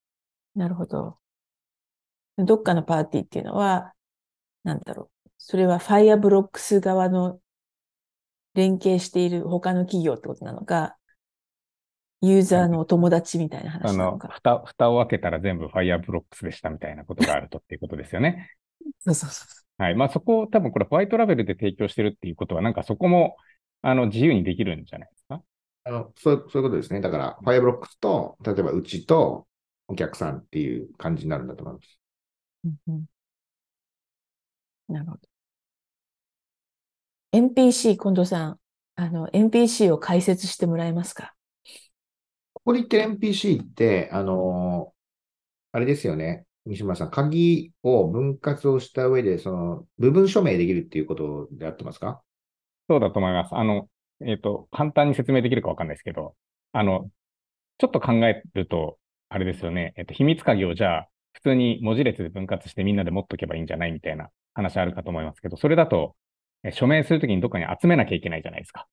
[0.55, 1.17] なるほど。
[2.37, 3.93] どっかのパーティーっていうのは、
[4.63, 5.29] なんだろう。
[5.37, 7.39] それは Fireblocks 側の
[8.53, 10.97] 連携している他の企業ってことなのか、
[12.21, 14.27] ユーザーのお友達みたいなあの、話なのか。
[14.29, 18.51] 蓋、蓋を開けたら全部 Fireblocks でしたみたいなことがあるとっていうことですよね。
[18.99, 19.45] そうそうそ
[19.77, 19.95] はい。
[19.95, 23.37] まあそこを多分これホワイトラベルで提供してるっていうことは、なんかそこも、
[23.81, 25.43] あの、自由にできるんじゃないですか？
[25.83, 26.99] あのそうそういうことですね。
[26.99, 29.47] だから、Fireblocks と、例えばうちと
[29.87, 31.99] お客さんっていう感じになるんだと思います。
[32.65, 32.69] う。
[32.69, 33.05] うんうん
[34.89, 35.19] なるほど。
[37.33, 38.59] NPC、近藤さん、
[38.95, 41.36] あの、NPC を解説してもらえますか？
[42.67, 44.91] ここで言ってる NPC って、あの
[45.71, 46.43] あれですよね。
[46.65, 52.21] 西村さん、鍵を分割をした上で、その、部分署名できるっていうことであってますか？
[52.89, 53.55] そうだと思います。
[53.55, 53.87] あの、
[54.19, 56.35] えっ、と、簡単に説明できるかわかんないですけど、
[56.73, 57.09] あの、
[57.77, 58.97] ちょっと考えると、
[59.29, 59.93] あれですよね。
[59.95, 66.17] えっ、と、秘密鍵をじゃあ、普通に文字列で分割してみんなで持っとけばいいんじゃないみたいな話あるかと思いますけど、それだと、
[66.63, 68.87] え署名するときにどっかに集めなきゃいけないじゃないですか。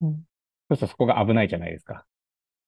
[0.00, 0.24] うん
[0.68, 2.06] そうするとそこが危ないじゃないですか。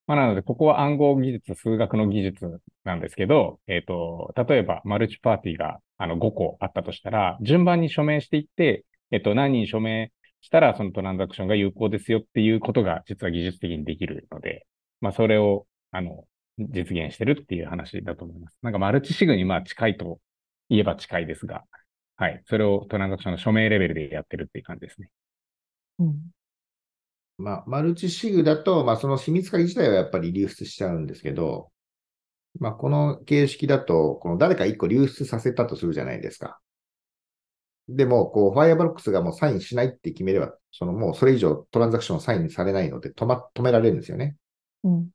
[0.06, 14.66] まあ、なので、ここは暗号技術、数学の技術なんですけど、えっ、と、例えば、マルチパーティーが、あの、5個あったとしたら、順番に署名していって、えっ、と、何人署名したら、そのトランザクションが有効ですよっていうことが、実は技術的にできるので、
[15.00, 16.24] まあ、それを、あの、
[16.58, 18.58] 実現してるっていう話だと思います。
[18.62, 20.20] なんか、マルチシグに、まあ、近いと
[20.70, 21.64] 言えば近いですが、
[22.16, 22.42] はい。
[22.46, 25.10] それをトランザクションの署名レベルでやってるっていう感じですね。
[25.98, 26.35] うん。
[27.38, 31.70] まあ、マルチシグだと、まあ、その秘密鍵自体はやっぱり流出しちゃうんですけど、
[32.58, 36.58] まあ、この形式だと、この誰か一個流出させたとするじゃないですか。
[37.88, 44.36] でも、こう、ファイアブロックスがもうサインしないって決めれば、そのもうそれ以上トランザクションをサインされないので止ま、止められるんですよね。
[44.82, 45.10] うん。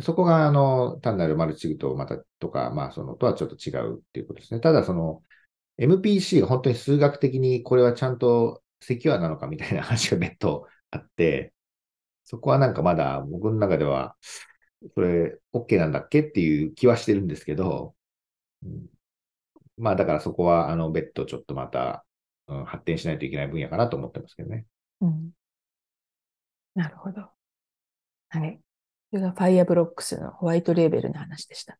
[0.00, 4.60] そこが、あの、単なるマルチシグとまた、とか、まあ、その、とはちょっと違うっていうことですね。
[4.60, 5.22] ただ、その、
[5.78, 11.52] MPC が本当に数学的にこれはちゃんとセキュアなのかみたいな話が別途あって、
[12.24, 14.16] そこはなんかまだ僕の中では、
[14.94, 17.94] それ OK なんだっけっていう気はしてるんですけど、
[18.64, 18.86] うん
[19.78, 22.04] まあだからそこはあの別途ちょっとまた、
[22.46, 24.66] うん発展しないといけない分野かなと思ってますけどね。
[25.00, 25.30] うん。
[26.74, 27.28] なるほど。
[28.28, 28.60] はい。
[29.10, 31.78] それが Fireblocks のホワイトレーベルの話でした。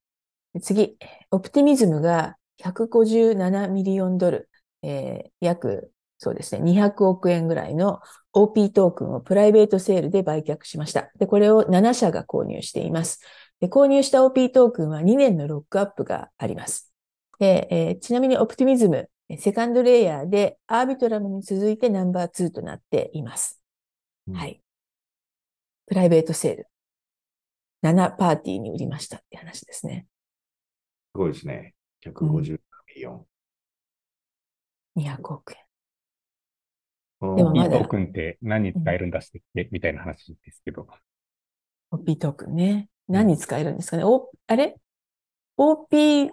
[0.60, 0.96] 次、
[1.30, 4.50] オプティミズムが157ミリオンドル、
[4.82, 5.92] えー約、
[6.24, 8.00] そうですね、200億円ぐらいの
[8.32, 11.10] OP トークンをプライベートセールで売却しました。
[11.18, 13.18] で、これを7社が購入しています。
[13.58, 16.92] で、購入した OP トークンは2年のロックアップがあります。
[17.40, 23.60] で、えーちなみにオプティミズム、セカンドレイヤーでアービトラムに続いてナンバー2となっています。
[24.28, 24.62] うんはい。
[25.86, 26.68] プライベートセール。
[27.82, 30.06] 7パーティーに売りましたって話ですね。
[31.14, 31.74] すごいですね。
[32.00, 33.26] 150ミリオン。
[34.96, 35.61] 200億円。
[37.36, 39.68] でもまだいいトークンって何に使えるんだっけ？
[39.70, 40.86] みたいな話ですけど。
[41.90, 42.88] OP トークンね。
[43.08, 44.04] 何に使えるんですかね？
[44.04, 44.76] お、あれ
[45.56, 46.30] ?OP、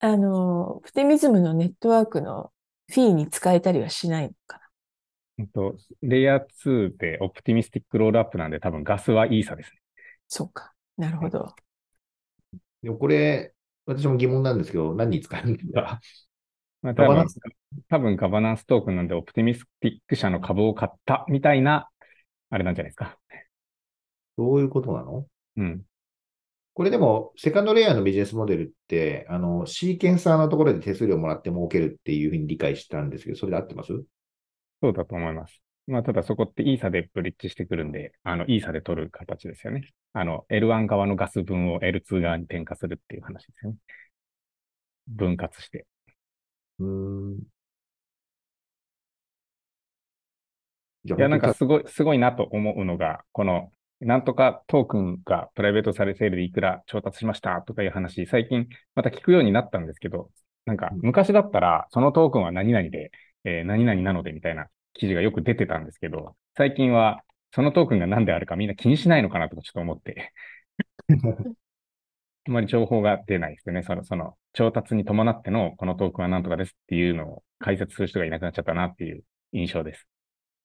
[0.00, 2.52] あの、プテミズムのネットワークの
[2.92, 4.60] フィーに使えたりはしないのか
[5.38, 9.78] うんと、レイヤー2でオプティミスティックロールアップなんで多分ガスはイーサですね。
[10.28, 10.72] そうか。
[10.96, 11.54] なるほど。
[12.82, 13.52] でもこれ、
[13.86, 16.00] 私も疑問なんですけど、何に使えるんですか？
[16.82, 17.40] まあ、多分ガバナンス、
[17.88, 21.88] 多分ガバナンストークンなんでオプティミスティック社の株を買ったみたいな、
[22.50, 23.18] あれなんじゃないですか。
[24.36, 25.26] どういうことなの？
[25.56, 25.82] うん。
[26.74, 33.92] これでも、セカンドレイヤーのビジネスモデルって、あの、シーケンサーのところで手数料もらって儲けるっていうふうに理解したんですけど、それで合ってます？
[34.82, 35.62] そうだと思います。
[35.86, 39.88] まあ、ただそこってイーサでブリッジしてくるんで、あの、イーサで取る形ですよね。
[40.12, 43.78] あの、L1 側のガス分を L2 側に転嫁するっていう話ですよね。
[45.08, 45.86] 分割して。
[46.78, 46.86] うー
[47.36, 47.46] ん。
[51.18, 60.30] いや、なんか本すごい、すごいなと思うのが、この、なんとかトークンがプライベートされセールでいくら調達しましたとかいう話、最近また聞くようになったんですけど、
[60.66, 63.10] なんか昔だったら、そのトークンは何々で、
[63.44, 70.32] えー何々なのでみたいな記事がよく出てたんですけど、最近はそのトークンが何であるかみんな気にしないのかなとかちょっと思って、
[72.48, 73.82] あまり情報が出ないですよね。
[73.82, 80.06] その、その、調達に伴ってのこのトークンは何とかですっていうのを解説する人がいなくなっちゃったなっていう印象です。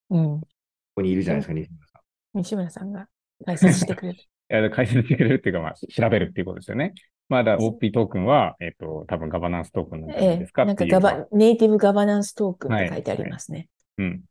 [0.10, 0.42] うん。
[0.42, 0.48] こ
[0.96, 2.02] こにいるじゃないですか、西村さ
[2.34, 3.08] 西村さんが
[3.46, 4.20] 解説してくれる。
[4.52, 6.94] いや解説してくれるっていうか、まあ、調べるっていうことですよね。
[7.30, 11.02] まだ OP トークンは、えっ、と、多分ガバナンストークンなんじゃないええ、ですかなんっていうのは。
[11.02, 13.70] かガバ、ネイティブガバナンストークンって書いてありますね。
[13.98, 14.24] うん。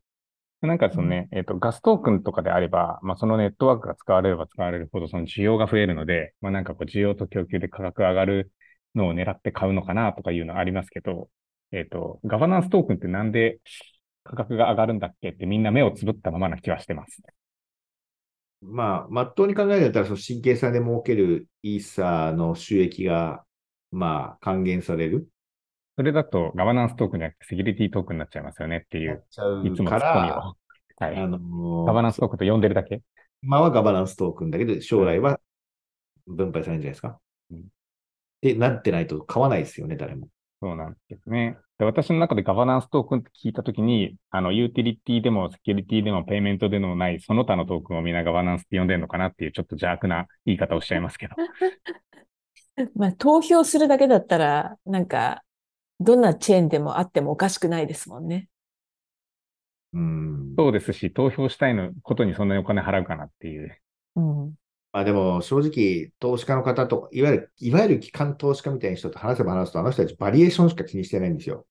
[0.61, 8.51] なんかそのね、えっ、と、ガストークンとかであれば、まあ、そのネットワークが使われれば使われるほど、その需要が増えるので、まあ、なんかこう、需要と供給で価格が上がる
[8.93, 11.29] のを狙って買うのかなとかいうのありますけど、
[11.71, 13.59] えっ、と、ガバナンストークンってなんで
[14.23, 17.23] 価格が上がるんだっけってみんな目をつぶったままな気はしてます。
[18.61, 23.43] まあ、まっとうに考えたら、その神経差で儲けるイーサーの収益が、
[23.91, 25.27] まあ、還元される。
[25.97, 30.33] それだとガバナンストークンじゃなくてセキュリティトークンになっちゃいますよねっていう、ちゃういつもかツッコミを。
[30.35, 31.17] ら、はい。
[31.17, 33.01] あのーガバナンストークンと呼んでるだけ？
[33.43, 35.39] 今はガバナンストークンだけど、将来は
[36.27, 37.19] 分配されるんじゃないですか？
[37.51, 37.63] うん
[38.41, 40.27] で、なってないと買わないですよね、誰も。
[40.63, 41.57] そうなんですね。
[41.77, 51.35] で私の中でガバナンストークンって聞いたときに、あの、ユーティリティでもセキュリティでもペイメントでもない、その他のトークンをみんなガバナンスって呼んでるのかなっていうちょっと邪悪な言い方をしちゃいますけど。
[52.95, 55.43] まあ、投票するだけだったら、なんか、
[56.01, 58.49] どんなチェーンでもあってもおかしくないですもんね。
[59.93, 60.55] うん。
[60.57, 63.77] そうですし、投票したいのことにそんなにお金払うかなっていう。
[64.15, 64.55] うん。
[64.93, 71.65] まあでも、正直、投資家の方と、いわゆる、いわゆる機関投資家みたいな人と話せば話すと、あの人たちバリエーションしか気にしてないんですよ。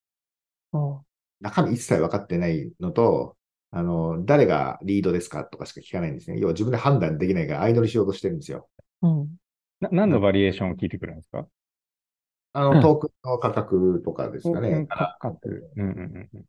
[0.73, 1.05] お
[1.41, 3.37] 中身一切分かってないのと、
[3.71, 6.39] あの、誰がリードですかとかしか聞かないんですね。
[6.39, 8.69] 要は自分で判断できないから相乗りしようとしてるんですよ。
[9.03, 9.37] うん。
[9.81, 11.47] な何のバリエーションを聞いてくるんですか？
[12.53, 14.71] あの、うんトークンの価格とかですかね。
[14.71, 15.71] トークン価格。
[15.77, 16.45] うんうんうんうん。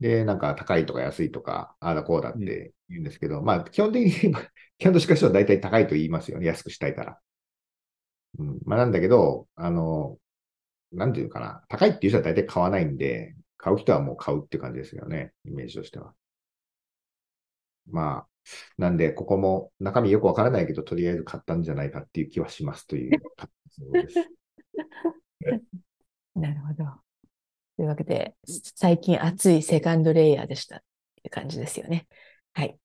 [0.00, 4.10] で、なんか高いとか安いとか、ああだこうだって言うんですけど、まあ基本的に、
[4.78, 6.46] 基本としかしは大体高いと言いますよね。
[6.46, 7.20] 安くしたいから。
[8.38, 8.58] うん。
[8.64, 10.18] まあなんだけど、あの、
[10.92, 11.64] なんていうかな。
[11.68, 15.34] 高いっていう人は大体買わないんで、買う人はもう買うって感じですよね。
[15.46, 16.14] イメージとしては。
[17.90, 18.28] まあ、
[18.76, 23.20] なんで、ここも中身よくわからないけど、とりあえず買ったんじゃないかっていう気はしますという
[23.70, 24.30] そうです。
[26.34, 26.84] なるほど。
[27.76, 28.36] というわけで、
[28.76, 30.80] 最近熱いセカンドレイヤーでしたっ
[31.16, 32.08] ていう感じですよね。
[32.54, 32.78] はい。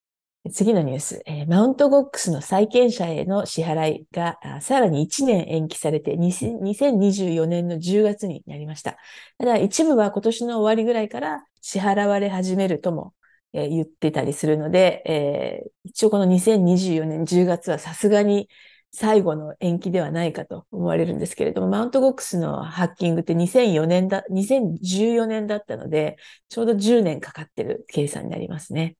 [0.53, 8.97] 次のニュース、えーマウントゴックスの債権者への支払いがさらに1年延期されて2000 2024年の10月になりました。
[9.39, 13.13] ただ一部は今年の終わりぐらいから支払われ始めるとも、
[13.53, 18.49] えー言ってたりするので、えー一応この2024年10月はさすがに
[18.93, 26.17] 最後の延期ではないかと思われるんですけれども、マウントゴックスのハッキングって2004年だ、2014年だったので、
[26.49, 28.95] ちょうど10年かかってる計算になりますね。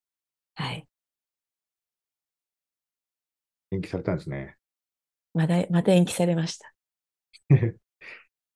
[0.56, 0.88] はい。
[3.72, 4.56] 延期されたんですね。
[5.36, 6.74] まだ、また延期されました。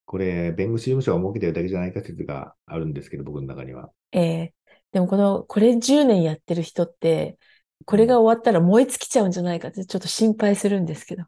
[0.06, 3.92] これ、弁護士事務所が儲けてるだけじゃないか説があるんですけど、僕の中には。
[4.12, 4.54] えー
[4.94, 7.38] でもこの、これ10年やってる人って、
[7.86, 11.24] これが終わったら燃え尽きちゃうんじゃないかってちょっと心配するんですけど。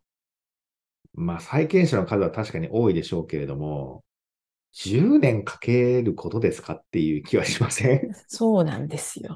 [1.13, 4.03] まあ、債権者の数は確かに多いでしょうけれども、
[4.73, 8.13] 10年かけることですかっていう気はしません？
[8.27, 9.35] そうなんですよ。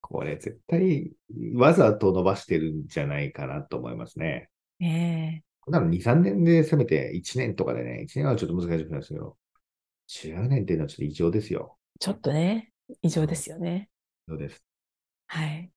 [0.00, 1.12] これ絶対
[1.54, 4.48] わざと伸ばしてるんじゃないかなと思いますね。
[4.80, 9.36] えこんなの2、3年でせめて1年とかでね、1年はちょっと難しくなるんですけど、
[10.08, 11.76] 10年っていうのはちょっと異常ですよ。
[11.96, 13.88] ーちょっとね、異常ですよね。
[14.28, 14.64] そうです。
[15.26, 15.70] はい。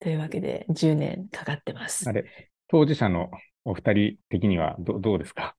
[0.00, 2.12] というわけで、10年かかってますあ。
[2.12, 2.24] れ、
[2.68, 3.30] 当事者の
[3.64, 5.56] お二人的にはどどうですか？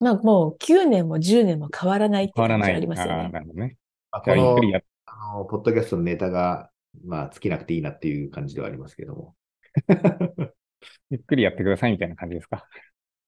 [0.00, 2.72] まあもう9年も10年も変わらないって変わらない。
[2.72, 3.28] 感じありますよあーね。
[3.30, 3.76] なるほどね。
[4.10, 4.56] この
[5.06, 6.70] あの、ポッドキャストのネタが、
[7.04, 9.34] まあ、尽きなくていいなっていう感じではありますけども。
[11.10, 12.66] ゆっくりやってくださいみたいな感じですか？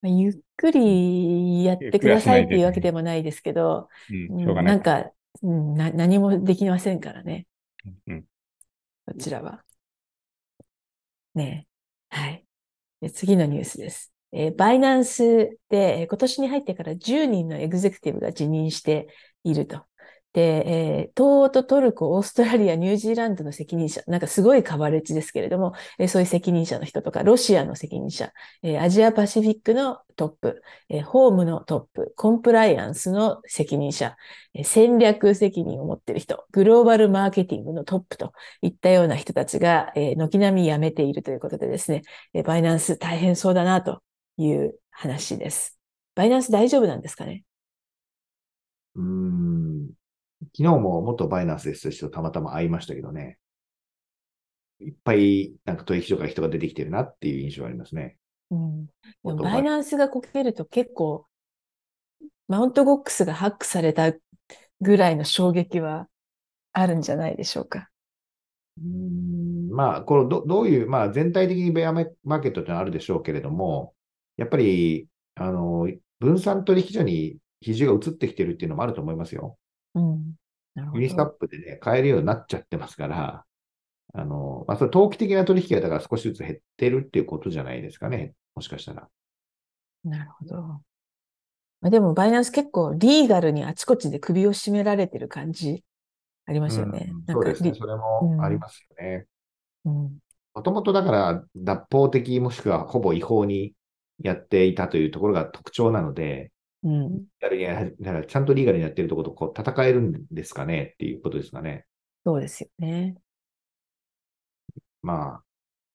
[0.03, 3.89] まあゆっくりやってくださいっていうわけでもないですけど。
[4.19, 5.11] なんか、
[5.43, 7.47] うんな、何もできませんからね、
[8.07, 8.25] うん、
[9.07, 9.64] こちらは。
[11.35, 11.67] ね。
[12.11, 12.47] はい。
[13.13, 14.13] 次のニュースです。
[14.33, 19.09] えーバイナンスで、今年に入ってから10人のエグゼクティブが辞任して
[19.45, 19.87] いると。
[20.35, 34.17] で、えー東欧とトルコ、オーストラリア、ニュージーランドの責任者、なんかすごいカバレッジですけれども、えーそういう責任者の人とか、ロシアの責任者、えーアジアパシフィックのトップ、えーホームのトップ、コンプライアンスの責任者、
[34.55, 42.03] えー戦略責任を持っている人、グローバルマーケティングのトップといったような人たちが、えー軒並み辞めているということでですね、
[42.35, 44.03] えーバイナンス大変そうだなと
[44.37, 45.79] いう話です。
[46.17, 47.45] バイナンス大丈夫なんですかね？
[48.97, 50.04] うーん。
[50.57, 53.39] 昨日も元バイナンスです人たまたま会いましたけどね。
[54.81, 58.17] いっぱいなんか取引所から人が出てきてるなっていう印象がありますね。
[58.51, 58.87] うん、
[59.37, 61.27] バイナンスがこけると結構、
[62.49, 64.13] マウントゴックスがハックされた
[64.81, 66.09] ぐらいの衝撃は
[66.73, 67.89] あるんじゃないでしょうか。
[68.79, 73.95] うーんまあ、これど、どういう、まあ、全体的にベアマーケットってのはあるでしょうけれども、
[74.37, 75.89] やっぱり、あの、
[76.21, 79.59] 分散取引所に比重が移ってきてるっていうのもあると思いますよ。
[79.95, 80.35] うん。
[80.75, 81.33] なるほユニスタッど。
[81.33, 83.45] プでね、買えるようになっちゃってますから、
[84.13, 88.35] あの、まあ、それ投機的な取引がだから少しずつ減ってるっていうことじゃないですかね。
[88.55, 89.09] もしかしたら。
[90.05, 90.57] なるほど。
[91.81, 95.85] まあ、でも、バイナンス結構リーガルにあちこちで首を絞められてる感じ
[96.47, 97.13] ありますよね。
[97.29, 97.73] そうですね。
[97.73, 99.27] リそれもありますよね。
[99.85, 100.19] うん、
[100.55, 103.75] もともとだから脱法的もしくはほぼ違法に
[104.23, 106.53] やっていたというところが特徴なので、
[106.85, 111.87] うん、ちゃんとリーガルにやってるところとこう戦えるんですかねっていうことですかね。
[112.25, 113.17] そうですよね。
[115.03, 115.43] まあ、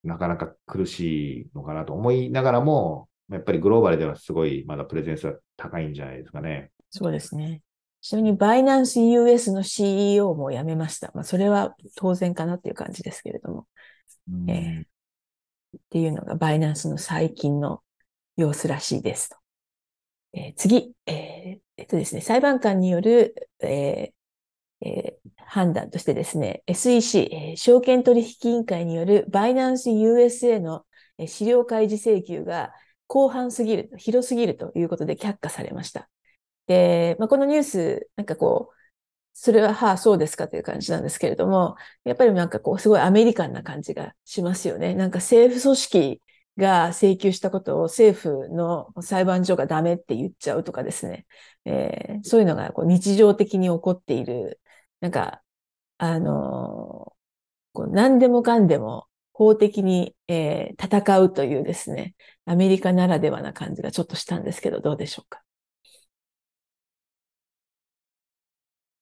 [0.03, 6.71] なかなか苦しいのかなと思いながらも、やっぱりグローバルではすごいまだプレゼンスは高いんじゃないですかね。
[6.89, 7.61] そうですね。
[8.01, 11.11] ちなみに、バイナンス US の CEO も辞めました。
[11.13, 13.67] まあ、それは当然かなっていう感じですけれども。
[14.31, 14.99] うんえー
[15.77, 17.81] っていうのがバイナンスの最近の
[18.37, 19.38] 様子らしいですと。
[20.33, 30.85] えー次、えーえっとですね、裁判官による、えーえー判断としてですね、SEC、えー証券取引委員会によるバイナンス USA の
[31.27, 32.73] 資料開示請求が
[33.09, 36.09] 広範すぎる、広すぎるということで却下されました。
[36.67, 38.75] で、まあ、このニュース、なんかこう、
[39.33, 44.95] それは、はあ、そうですかという感じなんですけれども、やっぱりなんかこう、すごいアメリカンな感じがしますよね。
[44.95, 46.21] なんか政府組織
[46.59, 51.25] が請求したことを政府の裁判所がダメって言っちゃうとかですね。
[51.65, 54.59] えーそういうのがこう日常的に起こっている。
[54.99, 55.41] なんか、
[55.97, 57.13] あの
[57.73, 65.41] こう何でもかんでも法的に、えー戦うというですね、アメリカならではな感じがちょっとしたんですけど、どうでしょうか？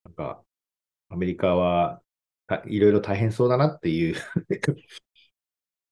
[0.06, 0.44] なんか、
[1.10, 2.02] アメリカは
[2.68, 4.16] いろいろ大変そうだなっていう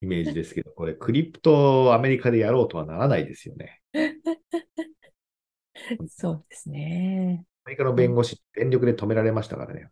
[0.06, 3.82] イメージですけど、これ、クリプトをアメリカでやろうとはならないですよね。
[6.08, 7.44] そうですね。
[7.66, 9.90] アメリカの弁護士、全力で止められましたからね。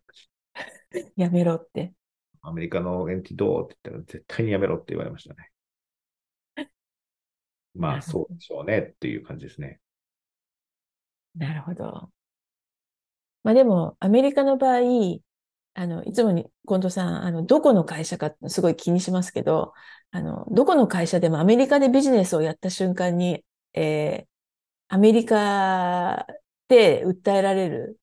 [1.16, 1.92] やめろって。
[2.42, 5.50] アメリカのエンティドーって言ったら絶対にやめろって言われましたね。
[7.74, 9.80] まあ、そうでしょうねっていう感じですね。
[11.34, 12.12] なるほど。
[13.42, 14.80] まあでも、アメリカの場合、
[15.74, 19.74] あの、いつもに、近藤さん、あの、どこの会社かすごい気にしますけど、
[20.14, 23.44] あの、どこの会社でもアメリカでビジネスをやった瞬間に、
[23.74, 24.28] えー
[24.88, 26.26] アメリカ
[26.68, 27.98] で訴えられる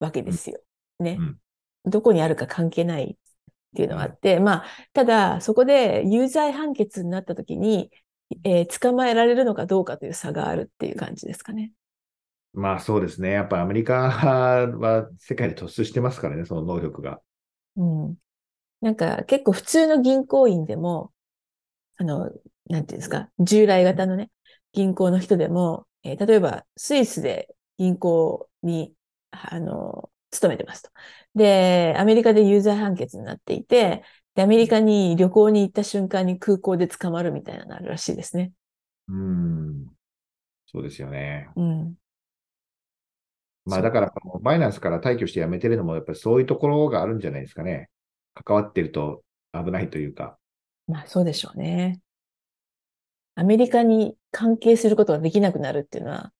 [0.00, 0.60] わけですよ。
[1.00, 1.16] ね。
[1.20, 1.40] うん
[1.86, 3.36] どこにあるか関係ないっ
[3.76, 7.90] ていうのがあって、まあ、ただ、そこで有罪判決になった時に、
[8.44, 11.72] えー捕まえられるのかどうかという差があるっていう感じですかね。
[12.52, 13.30] まあそうですね。
[13.30, 17.20] やっぱアメリカは世界で突出してますからね、その能力が。
[17.76, 18.16] うん。
[18.82, 21.12] なんか結構普通の銀行員でも、
[21.98, 22.30] あの、
[22.68, 24.30] なんていうんですか、従来型のね、
[24.72, 28.94] 銀行の人でも、えー例えばスイスで銀行に、
[29.30, 30.90] あの、勤めてますと。
[31.34, 38.52] で、アメリカで有罪判決になっていて、で、アメリカに旅行に行った瞬間に空港で捕まるみたいなのあるらしいですね。
[39.08, 39.86] うん。
[40.66, 41.50] そうですよね。
[41.56, 41.96] うん。
[43.64, 47.90] まあだから、バイナンスから退去してやめてるのも、やっぱりそういうところがあるんじゃないですかね。
[48.34, 50.38] 関わってると危ないというか。
[50.86, 52.00] まあそうでしょうね。
[53.34, 56.32] アメリカに関係することができなくなるっていうのは、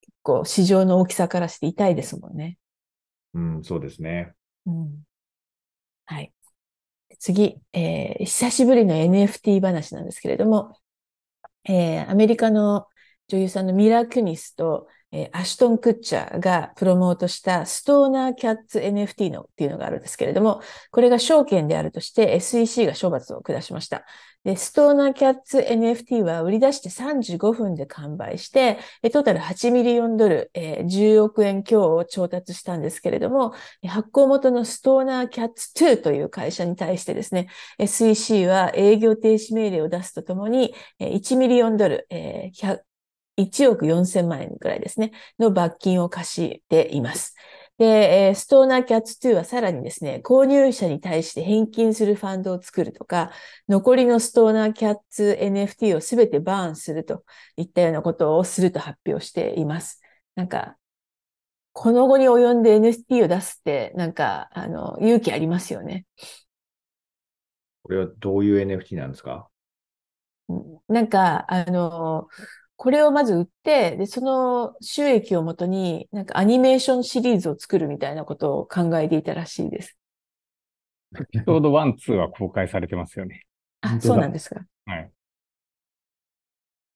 [0.00, 2.58] 結構市場の大きさからして痛いですもんね。
[3.34, 4.34] うん、そうですね。
[4.66, 5.04] うん。
[6.06, 6.32] はい。
[7.20, 10.78] 次、えー久しぶりの NFT 話なんですけれども、
[11.64, 12.88] えーアメリカの
[13.28, 20.60] 女優さんのミラ・クニスと、えーアシュトン・クッチャーがプロモートしたストーナーキャッツ NFT のっていうのがあるんですけれども、
[20.90, 24.04] これが証券であるとして SEC が処罰を下しました。
[24.44, 28.78] で、ストーナーキャッツ NFT は売り出して35分で完売して、
[29.12, 33.54] トータル8ミリオンドル、えー10億円強を調達したんですけれども、
[33.86, 37.48] 発行元のストーナーキャッツ2という会社に対してですね、
[37.78, 42.78] SEC は営業停止命令を出すとともに、1ミリオンドル、えー
[43.36, 47.34] 1億4000万円くらいですね、の罰金を課しています。
[47.78, 53.32] で、えーストーナーキャッツ2はさらにですね、購入者に対して返金するファンドを作るとか、
[53.68, 57.24] 残りのストーナーキャッツ NFT をすべてバーンすると
[57.56, 60.00] いったようなことをすると発表しています。
[60.36, 60.76] なんか、
[61.72, 66.06] この後に及んで NFT を出すって、なんか、あの、勇気ありますよね。
[67.82, 69.48] これはどういう NFT なんですか？
[70.48, 72.28] うんなんか、あの、
[72.76, 79.96] これをまず売って、で、その収益をもとに、なんかアニメーションシリーズを作るみたいなことを考えていたらしいです。
[81.18, 83.42] エピソード1、2は公開されてますよね。
[83.80, 84.66] あ、そうなんですか。
[84.86, 85.10] はい。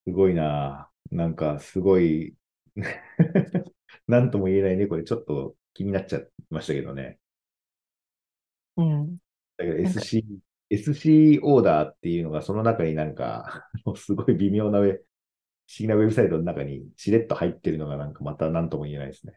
[0.06, 0.90] すごいな。
[1.10, 2.34] なんかすごい、
[4.06, 4.86] なんとも言えないね。
[4.86, 7.18] これちょっと気になっちゃいましたけどね。
[8.76, 9.18] うん。
[9.56, 10.24] だけど SC、
[10.70, 15.00] SC オーダーっていうのがその中になんか、 もうすごい微妙な上
[15.76, 19.34] 議なウェブサイトの中にしれっと入ってるのがなんかまた何とも言えないですね。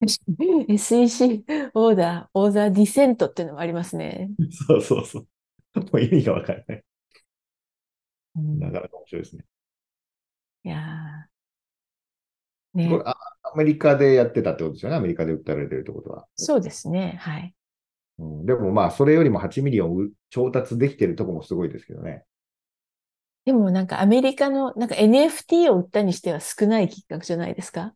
[0.68, 4.30] SEC order、order dissent っていうのもありますね。
[4.68, 5.26] そうそうそう。
[5.76, 6.84] もう意味がわからない。
[8.36, 9.44] うんなかなか面白いですね。
[10.64, 14.96] いやーねこれあアメリカでやってたってことですよね。
[14.96, 16.26] アメリカで売ってられてるってことは。
[16.34, 17.16] そうですね。
[17.20, 17.54] はい。
[18.18, 22.24] うん、でもまあ、それよりも8ミリオン調達できてるとこもすごいですけどね。
[23.44, 27.94] でもなんかアメリカの、なんか NFT を売ったにしては少ない金額じゃないですか？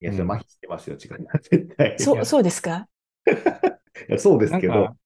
[0.00, 1.48] いや、それうん麻痺してますよ、違います。
[1.50, 1.96] 絶対。
[1.98, 2.88] そう、やそうですか？
[4.08, 4.96] いやそうですけどなんか、、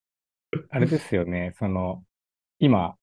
[0.70, 2.04] あれですよね、 その、
[2.58, 2.96] 今、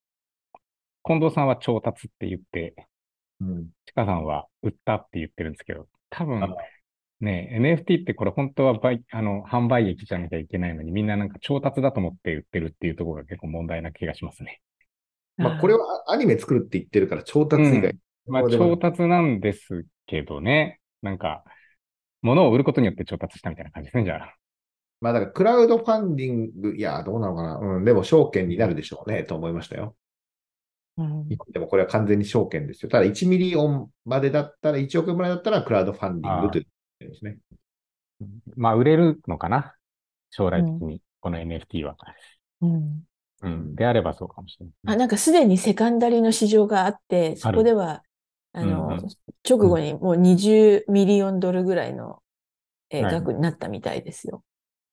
[1.03, 2.75] 近藤さんは調達って言って、
[3.39, 6.55] うん、ちかさんは売ったって言ってるんですけど、多分あ
[7.21, 14.61] ね、NFT ってこれ本当は売あの販売益じゃなきゃいけないのに、みんななんか調達だと思って売ってるっていうところが結構問題な気がしますね。
[15.37, 17.95] まあ、これはアニメ作るって言ってるから、調達以外、
[18.27, 21.43] まあ、そうでも調達なんですけどね、なんか、
[22.21, 24.35] 物を売ることによって調達したみたいな感じですね、じゃあ。
[24.99, 27.57] まあ、だから、クラウドファンディング、いや、どうなのかな。
[27.57, 29.95] うん、でも、証券になるでしょうね、と思いましたよ。
[30.97, 32.89] うんでも、これは完全に証券ですよ。
[32.89, 36.65] ただ、1ミリオンまでだったら、1億円までだったら、クラウドファンディングという
[36.99, 37.37] ですね。
[38.55, 39.75] まあ、売れるのかな
[40.31, 41.95] 将来的に、この NFT は。
[42.61, 43.06] うん
[43.41, 43.75] うん。
[43.75, 44.75] であればそうかもしれない。
[44.85, 48.03] あ、なんかすでにセカンダリの市場があって、そこでは、
[48.53, 49.09] あうんの、うん
[49.47, 52.21] 直後にもう20ミリオンドルぐらいの、
[52.89, 54.43] えーはい額になったみたいですよ。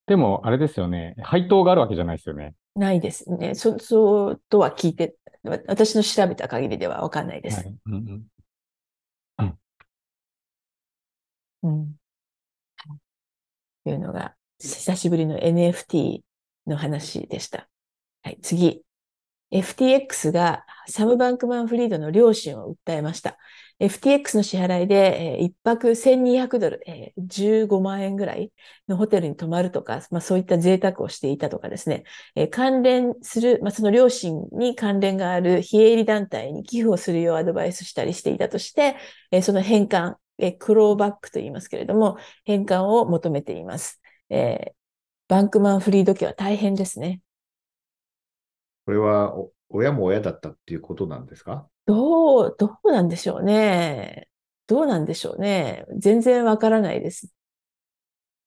[0.06, 1.14] でも、あれですよね。
[1.22, 2.54] 配当があるわけじゃないですよね。
[2.76, 3.54] ないですね。
[3.54, 7.56] そ、そうとは聞いて、わ私の調べた限りではわかんないです。
[7.56, 7.76] はい。
[7.86, 8.26] うんうん
[11.62, 11.98] うん。
[13.84, 17.68] というのが、久しぶりの NFT の話でした。
[18.24, 18.82] はい、次。
[19.50, 23.36] FTX がサム・バンクマン・フリードの両親を訴えました。
[23.78, 28.50] FTX の支払いで、え、1泊1200ドル、えー、15万円ぐらい
[28.88, 32.04] のホテルに泊まるとか、まあ、そういった贅沢をしていたとかですね、
[32.34, 38.96] え関連する、まあ、その両親に関連がある非営利団体に寄付をするようアドバイスしたりしていたとして、
[39.30, 44.00] えその返還、えクローバックと言いますけれども、返還を求めています。
[44.30, 44.84] えー
[45.28, 47.22] バンクマン・フリード家は大変ですね。
[48.84, 51.66] これはお、親も親だったっていうことなんですか？
[51.86, 54.28] どう、どうなんでしょうね。
[54.66, 55.84] どうなんでしょうね。
[55.98, 57.28] 全然わからないです。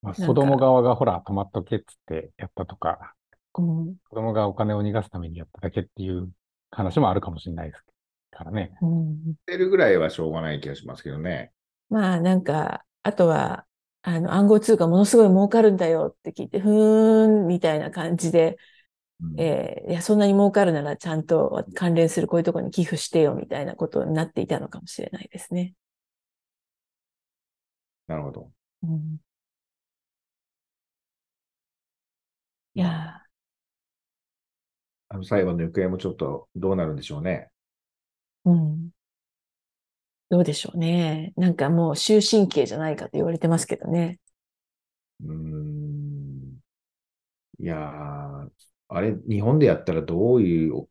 [0.02, 3.14] まあ、子供側がほら、泊まっとけっつってやったとか、
[3.56, 6.32] うん子供がお金を逃がすためにやっただけっていう
[6.72, 7.84] 話もあるかもしれないです
[8.32, 8.72] からね。
[8.82, 11.52] うんてるぐらいはしょうがない気がしますけどね。
[11.90, 13.66] まあなんか、あとは、
[14.02, 18.58] あの、暗号通貨ものすごい儲かるんだよって聞いて、ふーん、みたいな感じで、
[19.22, 25.76] うんえーいや、そんなに儲かるならちゃんと関連するこういうところに寄付してよ、みたいなことになっていたのかもしれないですね。
[28.08, 28.52] なるほど。
[28.84, 29.20] うん、
[32.76, 33.24] いや
[35.10, 37.50] あの裁判の行方もちょっとどうなるんでしょうね。
[38.46, 38.92] ー、うん。
[40.30, 41.34] どうでしょうね。
[41.38, 44.20] なんかもう終身刑じゃないかと言われてますけどね。
[45.24, 46.58] うーん。
[47.60, 48.50] いやー、
[48.90, 50.88] あれ、日本でやったらどういう、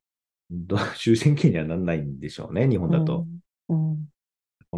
[0.50, 3.26] ど 終身刑にはならないんでしょうね、日本だと。
[3.68, 3.90] うん。
[3.90, 4.08] うん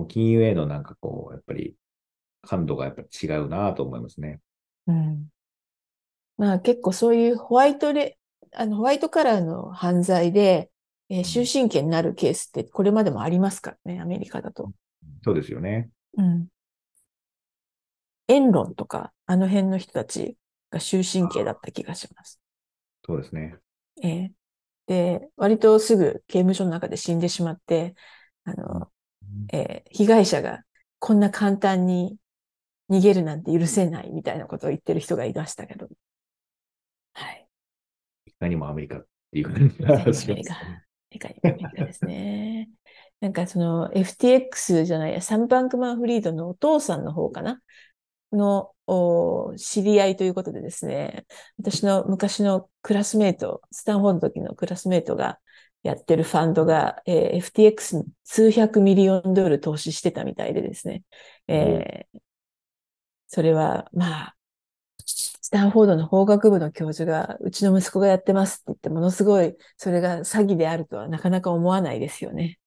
[0.08, 1.74] 金融へのなんかこう、やっぱり
[2.42, 4.40] 感度がやっぱり違うなと思いますね。
[4.86, 5.28] うん。
[6.36, 8.18] まあ結構そういうホワイトレ、
[8.52, 10.70] あの、ホワイトカラーの犯罪で、
[11.10, 14.72] えー終身刑になるケースってこれまでもありますからね、アメリカだと。
[15.24, 15.90] そうですよね。
[16.16, 16.48] うん。
[18.28, 20.36] エンロンとか、あの辺の人たち
[20.70, 22.38] が終身刑だった気がします。
[23.08, 23.56] そうですね。
[24.02, 24.30] えー
[24.86, 27.94] で、割とすぐ刑務所の中で死んでしまって、
[28.44, 28.90] あの、
[29.52, 30.64] えー被害者が
[30.98, 32.18] こんな簡単に
[32.90, 35.88] 逃げるなんて許せないみたいなことを言ってる人がいましたけど。
[37.14, 37.48] はい。
[38.26, 40.54] いかにもアメリカっていう感じがしますアメリカ。
[40.54, 40.80] アメ
[41.10, 42.70] リカにアメリカですね。
[43.20, 47.60] なんかその FTX じゃないや、サム・バンクマン・フリードのお父さんの方かな？
[48.32, 51.26] のお知り合いということでですね、
[51.58, 55.38] 私の昔のクラスメート、スタンフォードの時のクラスメートが
[55.82, 61.02] やってるファンドが、えー FTX に数百ミリオンドル投資してたみたいでですね、
[61.48, 62.20] えー
[63.26, 64.36] それはまあ、
[65.06, 72.58] スタンフォードの法学部の教授が、うちの息子がやってますって言って、ものすごい、それが詐欺であるとはなかなか思わないですよね。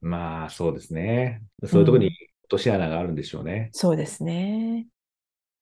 [0.00, 1.42] まあ、そうですね。
[1.66, 2.16] そういうところに落
[2.50, 3.70] とし穴があるんでしょうね。
[3.72, 4.86] そうですね。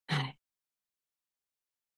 [0.09, 0.37] はい。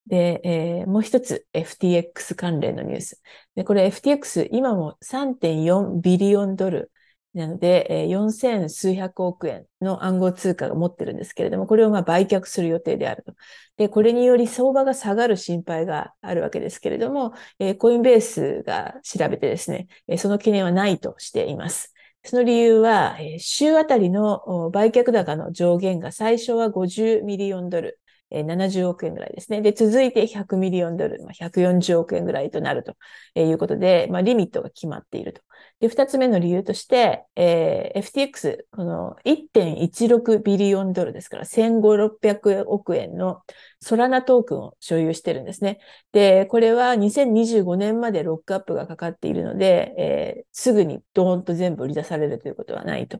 [0.07, 3.21] で、えーもう一つ FTX 関連のニュース。
[3.55, 6.91] で、これ FTX 今も3.4ビリオンドル、
[7.33, 13.33] なので、えー、4000数百億円の暗号通貨が持ってるんですけれども、これをまあ売却する予定であると。
[13.77, 21.93] で、これにより相場が下がる心配があるわけですけれども、えー、コインベースが調べてですね、えー、その懸念はないとしています。
[22.23, 28.00] その理由は、週あたりの売却高の上限が最初は50ミリオンドル、
[28.31, 29.61] 70億円ぐらいですね。
[29.61, 32.95] で、続いて100ミリオンドル、140億円ぐらいとなると
[33.35, 35.41] いうことで、まあ、リミットが決まっていると。
[35.79, 43.41] で、二つ目の理由として、えー、FTX、この1.16ビリオンドルですから、1500億円の
[43.79, 45.79] ソラナトークンを所有してるんですね。
[46.11, 53.19] で、これは2025年までロックアップがかかっているので、えー、すぐにドーンと全部売り出されるということはないと。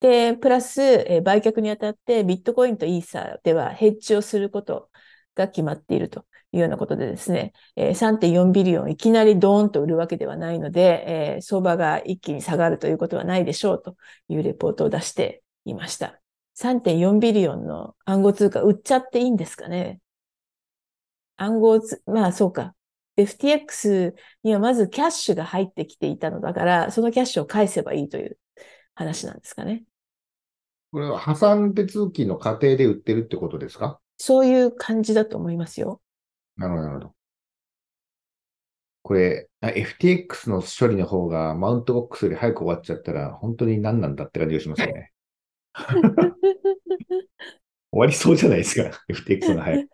[0.00, 4.90] で、プラス、えー、売却にあたってビットコインとイーサーではヘッジをすること
[5.34, 13.96] が決まっているというようなことでですね、えー、3.4ビリオンいきなりドーンと売るわけではないので、えー、相場が一気に下がるということはないでしょうと
[14.28, 16.20] いうレポートを出していました。
[16.56, 20.00] 3.4ビリオンの暗号通貨売っちゃっていいんですかね？
[21.36, 22.74] 暗号つ、まあそうか。
[23.16, 28.38] FTX にはまずキャッシュが入ってきていたのだから、そのキャッシュを返せばいいという
[28.94, 29.84] 話なんですかね。
[30.92, 34.00] これは破産手続きの過程で売ってるってことですか？
[34.18, 36.00] そういう感じだと思いますよ。
[36.56, 37.14] なるほど、なるほど。
[39.02, 45.12] これ、FTX の処理の方がマウントボックスより早く終わっちゃったら、本当に何なんだって感じがしますね。
[47.92, 49.90] 終わりそうじゃないですか、FTX の早く。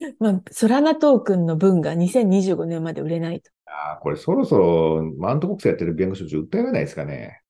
[0.18, 3.50] まあ、ソラナトークンの分が2025年まで売れないと。
[3.66, 7.42] ああ、これそろそろマウントボックスやってる弁護士訴えられないですかね。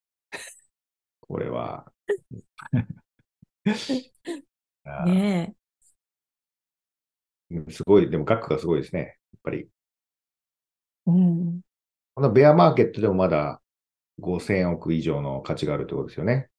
[1.21, 1.93] これは。
[5.07, 5.55] ね
[7.51, 7.73] え。
[7.73, 9.01] すごい、でも額がすごいですね。
[9.01, 9.69] やっぱり。
[11.07, 11.61] うん。
[12.15, 13.61] このベアマーケットでもまだ
[14.19, 16.51] 5000億以上の価値があるということですよね。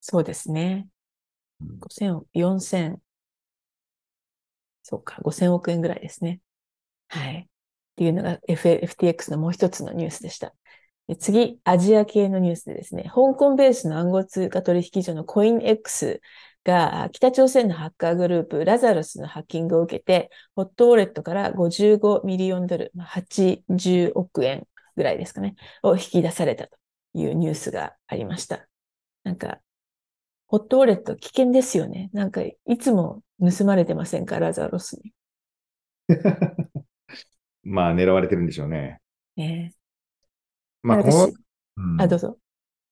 [0.00, 0.88] そうですね。
[1.60, 2.98] 5000億、4000、
[4.82, 6.40] そうか、5000億円ぐらいですね。
[7.08, 7.38] はい。
[7.40, 7.46] っ
[7.96, 10.54] ていうのが FTX のもう一つのニュースでした。
[11.16, 16.20] 次、アジア系のニュースでですね、香港ベースの暗号通貨取引所のコイン X
[16.64, 26.76] が北朝鮮のハッカーグループラザロスのハッキングを受けて、ホットウォレットから55ミリオンドル、80億円ぐらいですかね、を引き出されたと
[27.14, 28.68] いうニュースがありました。
[29.24, 29.60] なんか、
[30.46, 32.10] ホットウォレット危険ですよね。
[32.12, 35.12] なんか、いつも盗まれてませんか、ラザロスに。
[37.62, 39.00] まあ、狙われてるんでしょうね。
[39.36, 39.72] ね
[40.82, 41.30] まあ、この、
[41.76, 42.38] うん、あ、どうぞ。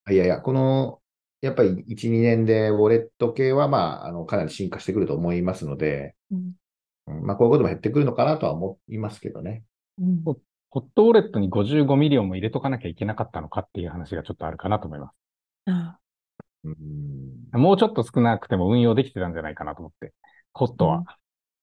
[0.09, 1.01] いやいや、この、
[1.41, 6.53] やっぱり1、2年でウォレット系は、まあ、あの、かなり進化してくると思いますので、うん、
[7.23, 9.63] まあ、こういうことも減ってくるのかなとは思いますけどね。
[9.99, 15.13] うん、ホットウォレットに55ミリオンも入れとかなきゃいけなかったのかっていう話がちょっとあるかなと思います。
[15.67, 15.99] あ
[16.63, 20.13] うん、もうちょっと少なくても運用できてたんじゃないかなと思って、
[20.53, 21.03] ホットは。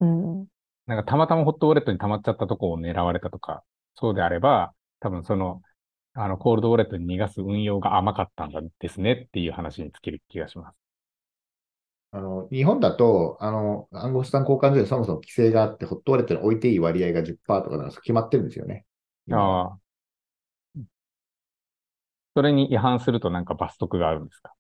[0.01, 0.47] うん、
[0.87, 3.63] なんかたまたまホットウォレットに溜まっちゃったとこを狙われたとか、
[3.95, 5.61] そうであれば、多分その
[6.19, 8.51] あの、コールドウォレットに逃がす運用が甘かったん
[8.81, 10.79] ですねっていう話に尽きる気がします。
[12.11, 18.87] あの、日本だと、あの、暗号資産交換所にそもそも規制があって、ホットウォレットに置いていい割合が10%とかなんです決まってるんですよね。
[19.31, 19.79] ああ。
[22.35, 24.53] それに違反するとなんか罰則があるんですか？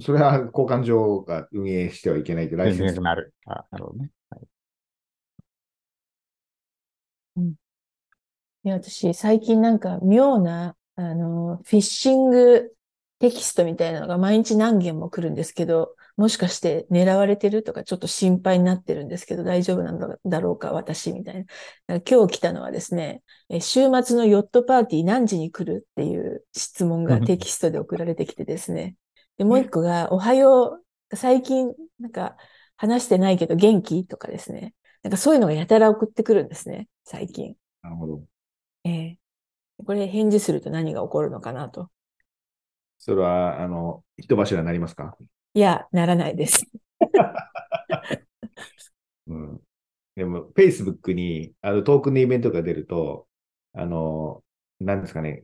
[0.00, 3.00] それは交換所が運営してはいけないってライセンス。
[3.00, 3.34] なる。
[3.46, 4.10] あなるほどね。
[4.30, 4.40] はい、
[7.36, 7.54] うん
[8.64, 12.72] で、私、最近なんか妙な、あの、フィッシング
[13.18, 21.46] テキストみたいなのが毎日何件も来るんですけど、もしかして狙われてるとかちょっと心配になってるんですけど、大丈夫なんだろうか、私、みたい
[21.86, 22.00] な。
[22.00, 23.22] 今日来たのはですね、
[23.60, 28.96] 週末のヨットパーティー何時に来るっていう質問がテキストで送られてきてですね。
[29.38, 32.36] で、もう一個が、おはよう、最近、なんか、
[32.76, 34.06] 話してないけど元気？
[34.06, 34.74] とかですね。
[35.02, 37.54] なんかそういうのがやたら送ってくるんですね、最近。
[37.82, 38.22] なるほど。
[38.84, 39.18] ええ
[39.84, 41.90] これ返事すると何が起こるのかなと。
[42.98, 45.16] それは、あの、人柱になりますか？
[45.54, 46.64] いや、ならないです。
[49.26, 49.60] うん、
[50.14, 53.26] でも、Facebook にあのトークンのイベントが出ると、
[53.72, 54.44] あの、
[54.78, 55.42] なんですかね、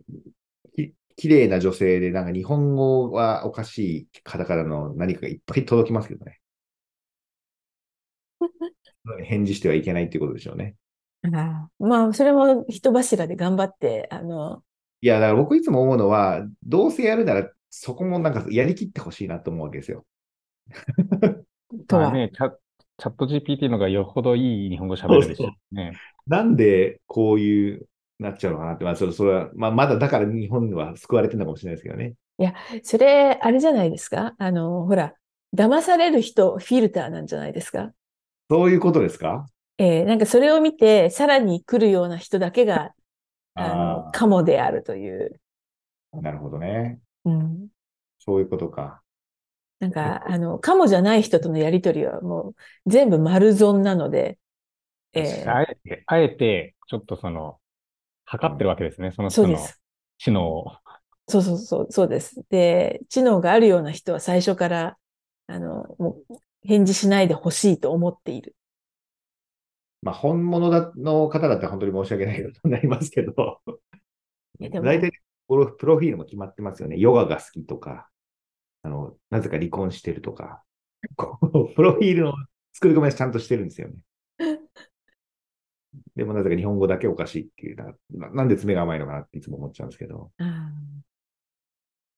[0.76, 6.40] き綺麗な女性で、なんか日本語はおかしい方からの何かがいっぱい届きますけどね。
[9.24, 10.76] 返事してはいけないっていうことでしょうね。
[11.22, 14.62] あまあ、それも人柱で頑張って、あの、
[15.00, 20.04] いや、だから僕いつも思うのは、どうせやるなら、そこもなんかやりきってほしいなと思うわけですよ。
[21.86, 22.12] とは。
[22.12, 25.92] ね、チャチャット GPT のがよほどいい日本語喋るでしょうね。
[26.26, 27.86] なんでこういう
[28.18, 32.14] なっちゃうのかなって、まあ、それそれは、まあ、まだだから日本は救われてるのかもしれないですけどね。
[32.82, 34.34] それ、あれじゃないですか？
[34.38, 35.14] あの、ほら、
[35.54, 37.92] 騙される人、フィルターなんじゃないですか？
[38.50, 39.46] そういうことですか？
[39.78, 42.94] えーなんかそれを見て、さらに来るような人だけが、
[43.58, 45.40] あの、あカモであるという。
[46.12, 47.00] あ、なるほどね。
[47.24, 47.70] うん。
[48.20, 49.02] そういうことか。
[49.80, 54.38] なんか、あの、カモじゃない人とのやりとりはもう全部丸損なので、
[55.14, 57.60] えーあえて、あえて、ちょっとその、
[58.26, 59.12] 測ってるわけですね。
[59.12, 59.76] その人の。
[60.18, 60.72] 知能を。
[61.28, 62.42] そうそうそう、そうです。
[62.48, 64.98] で、知能があるような人は最初から、
[65.46, 68.56] あの、もう返事しないでほしいと思っている。
[70.02, 73.60] まあ、本物だの方だって本当に申し訳ないことになりますけど、
[74.58, 75.10] 大体
[75.48, 76.96] プロフィールも決まってますよね。
[76.98, 78.08] ヨガが好きとか、
[78.82, 80.62] あの、なぜか離婚してるとか、
[81.16, 82.34] プロフィールの
[82.72, 83.94] 作り込みはちゃんとしてるんですよね。
[86.16, 90.30] でもなぜか日本語だけおかしいっていうな、ななんで詰めが甘いのかなっていつも思っちゃうんですけど。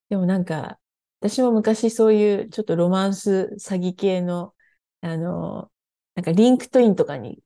[0.09, 0.79] でもなんか、
[1.21, 4.55] 私も昔そういうちょっとロマンス詐欺系の、
[5.03, 5.71] あの、
[6.15, 7.43] なんかリンクトインとかにうん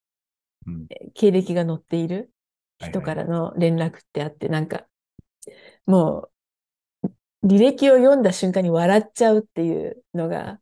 [1.15, 2.33] 経歴が載っている
[2.79, 4.87] 人からの連絡ってあって、なんか、
[5.87, 6.31] も
[7.43, 10.61] う、履歴を読んだ瞬間に笑っちゃうっていうのが、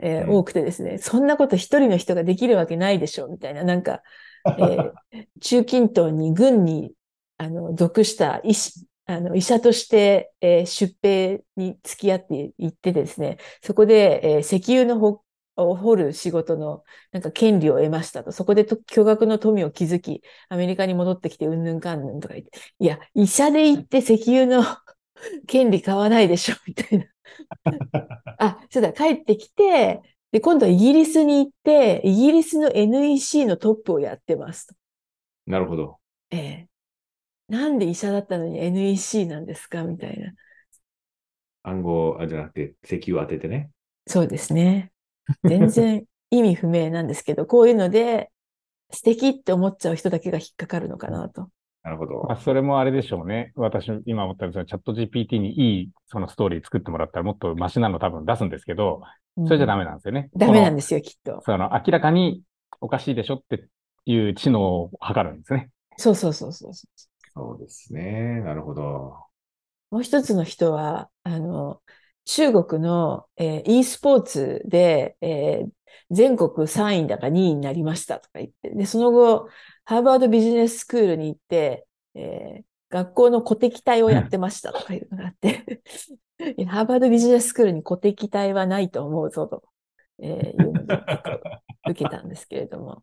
[0.00, 4.02] えーうん多くてですね、そんなこと一人の人ができるわけないでしょ、みたいな、なんか、
[4.58, 4.92] えー
[5.40, 6.94] 中近東に軍に、
[7.38, 15.22] あの、属した医師、あの、医者として、えー出兵に付き合って行ってですね、そこで、えー石油のほ
[15.64, 18.32] を掘る仕事の、なんか権利を得ましたと。
[18.32, 24.64] そこでと巨額の富を築き、アメリカに戻ってきて、うんぬんかんぬんとか言って、いや、医者で行って石油の
[25.46, 27.06] 権利買わないでしょ、みたいな。
[28.38, 30.00] あ、そうだ、帰ってきて、
[30.32, 34.74] で、今度はイギリスに行って、イギリスの NEC のトップをやってますと。
[35.46, 35.98] なるほど。
[36.30, 36.68] ええ。
[37.48, 40.34] なんで医者だったのに NEC なんですかみたいな。
[41.62, 43.70] 暗号あじゃなくて石油を当ててね。
[44.06, 44.92] そうですね。
[45.44, 48.30] 全然意味不明なんですけど、こういうので
[48.90, 51.48] 素敵って思っちゃう人だけが引っかかるのかなと。
[51.82, 52.36] なるほどまあ、。
[52.36, 53.52] それもあれでしょうね。
[53.54, 59.00] 私、今思ったんですが、チャット GPT にいいそのストーリー作ってもらったらもっとマシなの多分出すんですけど、
[59.46, 59.84] それじゃダメ。
[59.84, 60.30] メなんですよね。
[60.36, 61.40] ダメなんでですよ、きっと。
[61.44, 62.42] その明らかに
[62.80, 63.68] おかしいでしょって
[64.04, 65.70] いう知能を測るんですね。
[65.96, 67.08] そうそうそうそうそう。
[67.34, 68.40] そうですね。
[68.40, 69.16] なるほど。
[69.90, 71.80] もう一つの人は、あの、
[72.28, 75.70] 中国の、えー e スポーツで、えー
[76.10, 79.48] 全国3位だか2位になりましたとか言って、で、その後、
[79.84, 85.82] ハーバードビジネススクールに行って、えー学校の古敵隊をやってましたとかいうのがあって、
[86.56, 89.62] い やハーバードビジネススクールに古敵隊はないと思うぞと、
[90.22, 93.02] えーいうのを受けたんですけれども、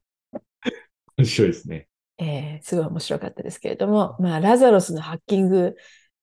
[1.18, 1.88] 面白いですね。
[2.18, 5.76] えーすごい面白かったですけれども、まあ、ラザロスのハッキング、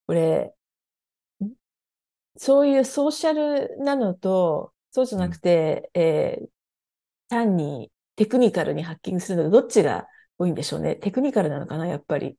[0.09, 0.62] これ、ん
[2.37, 6.49] そういうソーシャルなのと、そうじゃなくて、えー
[7.29, 10.07] 単にテクニカルにハッキングするのどっちが
[10.39, 10.97] 多いんでしょうね。
[10.97, 12.39] テクニカルなのかな、やっぱり。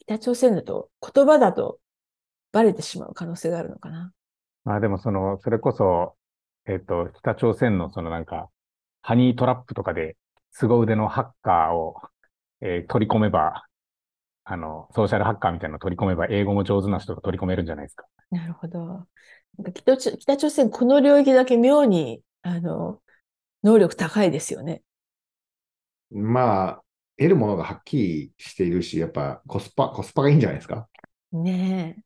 [0.00, 1.80] 北朝鮮だと言葉だと
[2.52, 4.12] バレてしまう可能性があるのかな。
[4.64, 6.16] まあでもその、それこそ、
[6.66, 8.50] えっと、北朝鮮のそのなんか、
[9.02, 10.16] ハニートラップとかで、
[10.52, 11.96] 凄腕のハッカーを、
[12.60, 13.67] えー取り込めば、
[14.50, 18.06] あの、ソーシャルハッカーみたいなの取り込めば、英語も上手な人が取り込めるんじゃないですか。
[18.30, 18.84] なるほど。
[18.86, 23.02] なんか北朝北朝鮮、この領域だけ妙に、あの、
[23.64, 24.82] 能力高いですよね。
[26.10, 26.84] まあ、
[27.18, 30.88] 得るものがはっきりしているし、やっぱコスパ、コスパがいいんじゃないですか。
[31.32, 32.02] ねえ。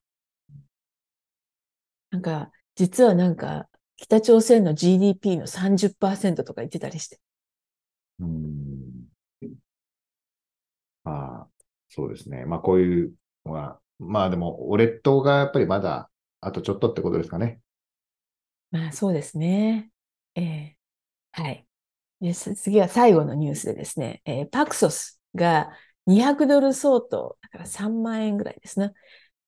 [2.11, 7.21] なんか、実はなんか、北朝鮮の GDP の30%とか言ってたりして。
[8.19, 9.09] うん。
[11.05, 11.49] まあ、
[11.95, 12.45] そうですね。
[12.47, 13.15] まあ、こういう
[13.45, 17.61] のは、まあでも、お列島がやっぱりまだ、あとちょっとってことですかね。
[18.71, 19.91] まあそうですね。
[20.35, 20.77] ええ
[21.33, 21.67] はい。
[22.21, 25.71] で、次は最後のニュースでですね、えーパクソスが
[26.07, 28.93] 200ドル相当、だから3万円ぐらいですね、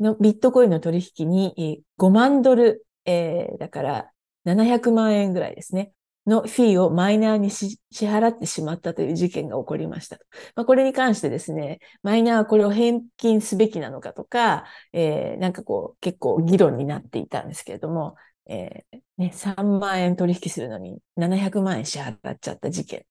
[0.00, 4.12] のビットコインの取引に5万ドル、えーだから
[4.44, 5.92] 700万円ぐらいですね、
[6.26, 10.18] のフィーをマイナーに支払ってしまったという事件が起こりました。
[10.56, 18.16] まあ、これに関してですね、マイナーはこれを返金すべきなのかとか、えーなんかこう結構議論になっていたんですけれども、
[18.46, 23.04] えーね、3万円取引するのに700万円支払っちゃった事件。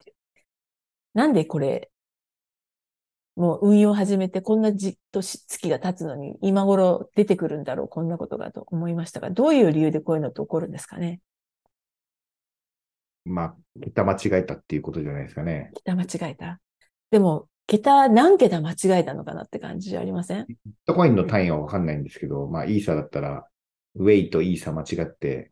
[1.14, 1.92] なんでこれ、
[3.36, 11.22] もう運用始めてこんなじ年月が経つのに今頃出てくるんだろう、こんなことがと思いましたが、どういう理由でこういうのって起こるんですかね
[13.26, 15.72] まあ、桁間違えたっていうことじゃないですかね。
[15.76, 16.60] 桁間違えた？
[17.12, 20.46] でも、桁、何桁間違えたのかなって感じじゃありません？
[20.48, 23.48] ビットコインの単位はわかんないんですけど、まあ、イーサだったら
[23.96, 25.52] ウェイとイーサ間違って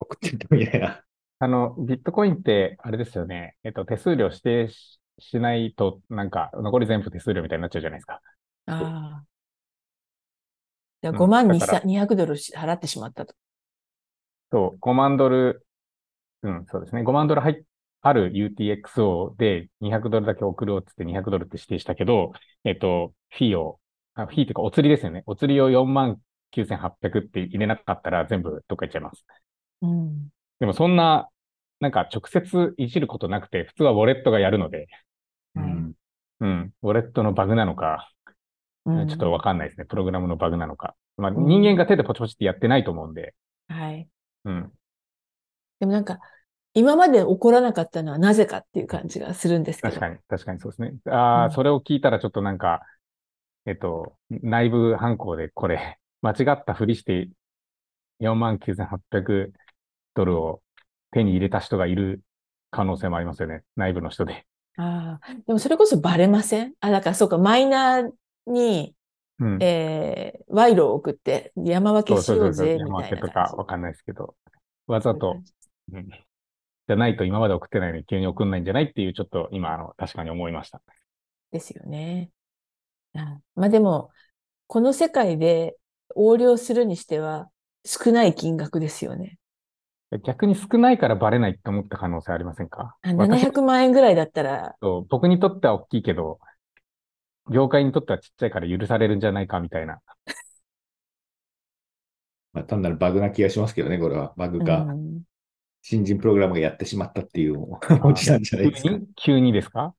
[0.00, 1.02] 送ってったみたいな。
[1.42, 3.56] あの、ビットコインって、あれですよね。
[3.64, 8.22] えっと、手数料指定ししないと、なんか、残り全部手数料みたいになっちゃうじゃないですか。
[8.66, 9.26] ああ。
[11.02, 13.34] じゃあうん5万だから200ドル払ってしまったと。
[14.52, 15.66] そう、5万ドル、
[16.42, 17.02] うん、そうですね。
[17.02, 17.62] 5万ドル入っ
[18.02, 22.32] ある UTXO で200ドルだけ送ろうっつって200ドルって指定したけど、
[22.64, 23.78] えっと、フィーを、
[24.14, 25.22] あフィーっていうかお釣りですよね。
[25.26, 26.18] お釣りを4万
[26.52, 29.24] 9800って入れなかったら全部どっか行っちゃいます。
[29.82, 30.28] うん。
[30.60, 31.28] でもそんな、
[31.80, 34.86] なんか直接いじることなくて、普通はウォレットがやるので、
[35.54, 35.92] はいうん
[36.40, 38.10] うん、ウォレットのバグなのか、
[38.86, 39.84] うんちょっとわかんないですね。
[39.84, 40.94] プログラムのバグなのか。
[41.18, 43.34] まあ、うん人間が手でポチポチってやってないと思うんで、
[43.68, 44.08] はい。
[44.46, 44.72] うん。
[45.80, 46.20] でもなんか、
[46.72, 49.94] 今まで起こらなかったのはなぜかっていう感じがするんですけど。
[49.94, 50.92] 確かに、確かにそうですね。
[51.06, 52.82] ああ、うんそれを聞いたらちょっとなんか、
[53.66, 57.28] えっと、内部犯行でこれ、 間違ったふりして
[58.20, 59.52] 49,800
[60.14, 60.62] ドルを
[61.12, 62.20] 手に入れた人がいる
[62.70, 63.62] 可能性もありますよね。
[63.76, 64.46] 内部の人で。
[64.76, 65.34] ああ。
[65.46, 66.74] でもそれこそバレません？
[66.80, 68.10] あ、だからそうか、マイナー
[68.46, 68.94] に、
[69.40, 69.62] うん。
[69.62, 73.50] えー、賄賂を送って山分けしようぜ、み山分けとたいな感じ。
[73.52, 74.36] かわかんないですけど、
[74.86, 75.59] わざとそ
[75.90, 80.82] じうんじゃないと今まで送ってないのに急に送んないんじゃないっていう、ちょっと今、あの、確かに思いました。
[81.52, 82.30] ですよね。
[83.14, 84.10] あまあでも、
[84.66, 85.76] この世界で
[86.16, 87.50] 横領するにしては
[87.84, 89.38] 少ない金額ですよね。
[90.24, 92.96] 逆に少ないからバレないって思った可能性ありませんか？
[93.02, 96.40] あ私700万円ぐらいだったら、そう僕にとっては大きいけど、
[97.52, 100.00] 業界にとってはちっちゃいから許されるんじゃないかみたいな。
[102.52, 104.34] まあ、単なるバグな気がしますけどね、これは。
[104.36, 105.22] バグうか、ん、
[105.82, 107.58] 新人プログラムがやってしまったっていう
[108.02, 108.88] オチなんじゃないですか。
[108.90, 109.94] 急に急にですか？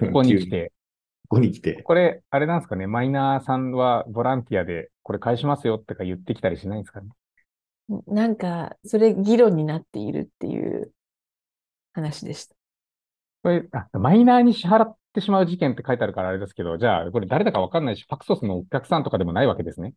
[0.00, 0.72] ここに来て。
[1.28, 1.82] ここに来て。
[1.82, 7.08] これ、あれなんですかね、マイナーさんはボランティアでこれ返しますよってか言ってきたりしないんですかね？
[8.06, 10.90] なんか、それ議論になっているっていう
[11.92, 12.54] 話でした。
[13.42, 19.92] これ、あ、マイナーに支払ってしまう事件って書いてあるからあれですけど、じゃあ、これ誰だかわかんないし、ファクソスのお客さんとかでもないわけですね。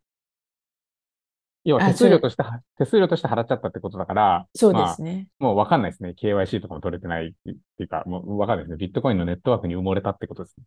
[1.64, 5.28] 要はあ手数料としては、手数料として払っちゃったってことだから、そうでまあすね。
[5.38, 6.14] もうわかんないですね。
[6.20, 7.50] KYC とかも取れてないって
[7.82, 8.76] いうか、もうわかんないですね。
[8.78, 10.64] ビットコインのネットワークに埋もれたってことですね。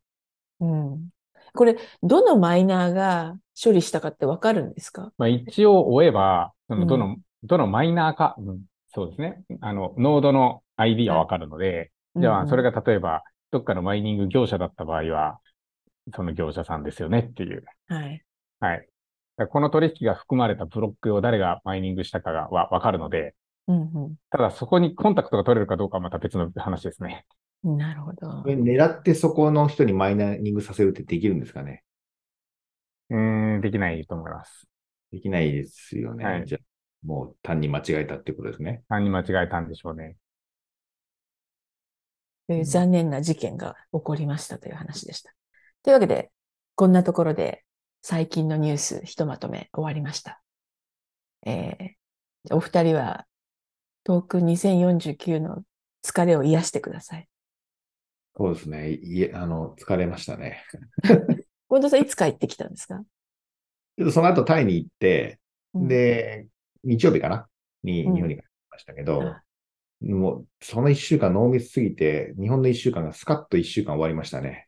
[0.59, 1.09] うん。
[1.53, 5.11] これ、どのマイナーが処理したかってわかるんですか？
[5.17, 8.61] まあ一応追えば、そのうんどの、どのマイナーか、うん
[8.93, 9.41] そうですね。
[9.61, 15.39] あの、ノードの ID はわかるので、じゃあ、それが、が例えば、どっかのマイニング業者だった場合は、
[16.13, 17.63] その業者さんですよねっていう。
[17.87, 18.25] はい。
[18.59, 18.87] はい。
[19.47, 23.35] この取引が含まれたブロックを誰がマイニングしたかがわわかるので、
[23.67, 27.25] うんただそこにコンタクトが取れるかどうかはまた別の話ですね。
[27.63, 27.77] うん。
[27.77, 31.83] なるほど狙ってそこの人にマイニングさせるってできるんですかね？
[33.09, 34.67] うーん、できないと思います。
[35.11, 36.25] できないですよね。
[36.25, 36.61] はいじゃあ、
[37.05, 38.83] もう単に間違えたってことですね。
[38.89, 40.15] 単に間違えたんでしょうね。
[42.47, 45.31] という残念な事件が起こりましたという話でした。
[45.83, 46.31] というわけで、
[46.75, 47.63] こんなところで
[48.01, 50.41] 最近のニュースひとまとめ終わりました。
[51.45, 53.25] えー、お二人は
[54.03, 55.63] トークン2049の
[56.03, 57.27] 疲れを癒してください。
[58.35, 58.91] そうですね。
[58.91, 60.63] いえ、あの、疲れましたね。
[61.03, 63.03] 近藤さんいつ帰ってきたんですか？
[63.97, 65.39] ちょっとその後タイに行って、
[65.73, 66.47] うんで、
[66.83, 67.47] 日曜日かな？
[67.83, 69.43] にうん日本に帰りましたけど、あ
[70.01, 74.67] もう、その一週間濃密すぎて、日本の一週間がスカッと一週間終わりましたね。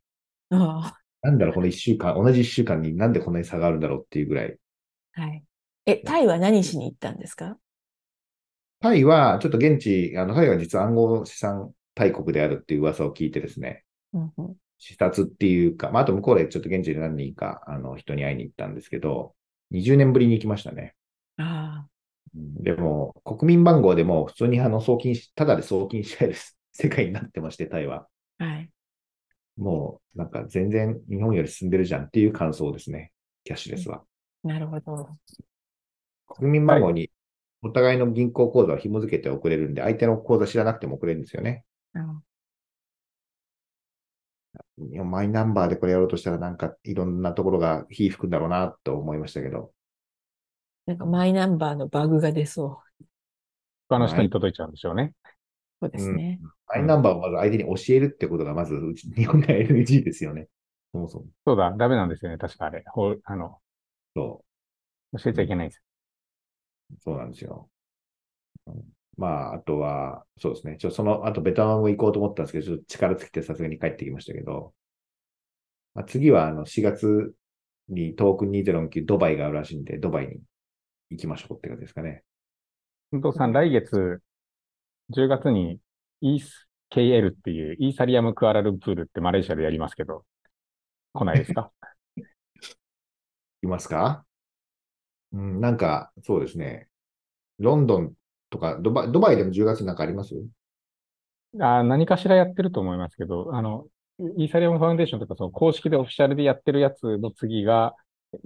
[0.52, 4.58] あなんだろう、この一週間、同じ一週間になんでこんなに差があるんだろうっていうぐらい。
[5.16, 5.44] あはい。
[5.86, 7.58] え、タイは何しに行ったんですか？
[8.82, 19.36] タイは、ちょっと現地、あの、タイは実は暗号資産大国であるっていう噂を聞いてですね、うんうん視察っていうか、まあ、あと向こうでちょっと現地で何人か、あの、人に会いに行ったんですけど、
[19.72, 20.96] 20年ぶりに行きましたね。
[21.38, 21.86] あ
[22.36, 26.36] うんでも、国民番号でも普通にあの送金し、ただで送金し合える
[26.74, 28.08] 世界になってまして、タイは。
[28.38, 28.73] あ、はい。
[29.58, 33.12] もう、なんか全然日本より進んでるじゃんっていう感想ですね。
[33.44, 34.04] キャッシュレスは。
[34.44, 35.10] なるほど。
[36.28, 37.12] 国民番号に
[37.62, 41.64] お互いの銀行口座を紐付けて送れるんで、相手の口座知らなくても送れるんですよね。
[41.94, 42.24] うん
[44.78, 49.72] いやマイナンバーでこれやろうとしたらなんかいろんなところが火吹くんだろうなと思いましたけど。
[50.86, 53.06] なんかマイナンバーのバグが出そう。
[53.90, 55.14] 他の人に届いちゃうんでしょうね。
[55.84, 56.40] そうですね。
[56.68, 60.48] マイナンバーをまず相手に教えるってことがまずうち日本では NG ですよね。
[60.94, 61.26] そもそも。
[61.46, 62.38] そうだ、ダメなんですよね。
[62.38, 62.84] 確かあれ。
[62.88, 63.58] ほうあの、
[64.16, 64.46] そ
[65.18, 65.84] 教えちゃいけないんです
[66.92, 67.70] う、そうなんですよ。
[68.68, 68.84] うん
[69.16, 70.78] まあ、あとは、そうですね。
[70.78, 74.74] ちょその、あとベトナムも行こうと思ったんですけど、ちょっと力尽きてさすがに帰ってきましたけど、
[75.94, 77.36] まあ、次はあの4月
[77.90, 80.40] にトークン209ドバイがあるらしいんで、ドバイに
[81.12, 82.24] 行きましょうって感じですかね。
[83.12, 84.22] 本藤さん、来月、
[85.10, 85.80] 10月に
[86.22, 90.26] EKL っていうイーサリアムクアラルンプールってマレーシアでやりますけど、
[91.14, 91.72] 来ないですか？
[93.64, 94.26] いますか？
[95.32, 96.88] うん、なんか、そうですね。
[97.60, 98.14] ロンドン
[98.50, 100.36] とか、ドバイ、ドバイでも10月になんかあります？
[101.60, 103.86] あー何かしらやってると思いますけど、あの、
[104.38, 107.96] イーサリアムファウンデーションとか、その公式でオフィシャルでやってるやつの次が、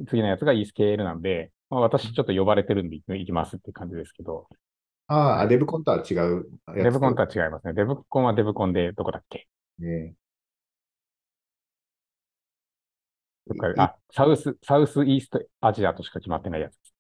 [0.09, 4.47] 次のやつが ESKL なんで、まあ、私ちょっと呼ばれてるんで行きますっていう感じですけど、
[5.07, 7.73] ああ、デブコンとは違うデブコンとは違いますね。
[7.73, 9.47] デブコンはデブコンでどこだっけ？
[9.79, 10.15] ね。
[13.77, 16.93] あ、サウス、サウスイーストアジアとしか決まってないやつです。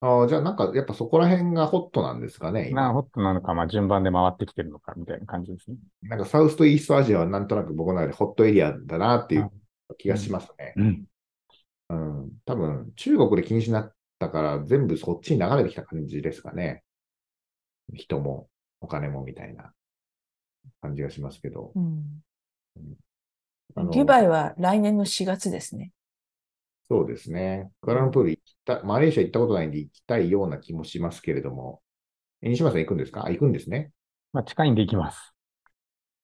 [0.00, 2.92] ああ、じゃあなんか、やっぱそこら辺がホットなんですかね、な、今。
[2.92, 5.76] ホットなのか、まあ順番で回ってきてるのか、みたいな感じですね。
[6.02, 9.50] なんかサウスとイーストアジアはなんとなく僕の中でホットエリアだなっていう
[9.98, 10.74] 気がしますね。
[10.76, 11.04] うん。
[11.88, 11.94] う
[12.26, 12.32] ん。
[12.46, 16.82] 多分、中国で禁止になったから全部そっちに流れてきた感じですかね。
[17.92, 18.48] 人も
[18.80, 19.72] お金もみたいな
[20.82, 21.72] 感じがしますけど。
[21.74, 22.22] うん
[23.92, 25.92] デュバイは来年の4月ですね。
[26.88, 27.70] そうですね。
[27.82, 31.82] クアラルンプール行きた、マレーシア行ったことないんで行きたいような気もしますけれども。
[32.42, 33.26] え西村さん行くんですか？
[33.26, 33.90] あ、行くんですね。
[34.32, 35.34] まあ近いんで行きます。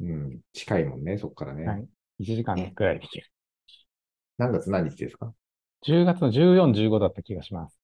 [0.01, 0.41] うん。
[0.53, 1.65] 近いもんね、そこからね。
[1.67, 1.87] はい
[2.21, 3.27] 1時間くらいで行ける。
[4.39, 5.35] 何月何日ですか
[5.85, 7.79] ？10月の14、15だった気がします。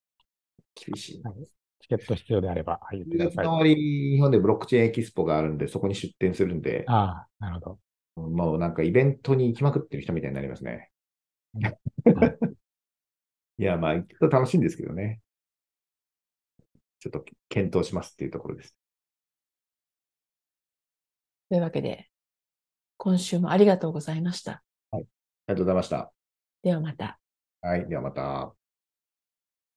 [0.74, 1.32] 厳しいな。
[1.80, 3.36] チケット必要であれば、はい、言って10ください。
[3.36, 7.78] 月の終わり、日本でブロックチェーンエキスポがあるんで、そこに出店するんで、ああ、なるほど。
[8.22, 10.90] もうなんかイベントに行きまくってる人みたいになりますね。
[13.58, 15.20] いや、まあ、行くと楽しいんですけどね。
[17.00, 18.76] ちょっと検討しますっていうところです。
[21.48, 22.10] というわけで、
[22.96, 24.62] 今週もありがとうございました。
[24.92, 25.06] あり
[25.46, 26.12] がとうございました。
[26.62, 27.18] ではまた。
[27.60, 27.88] はい。
[27.88, 28.57] ではまた。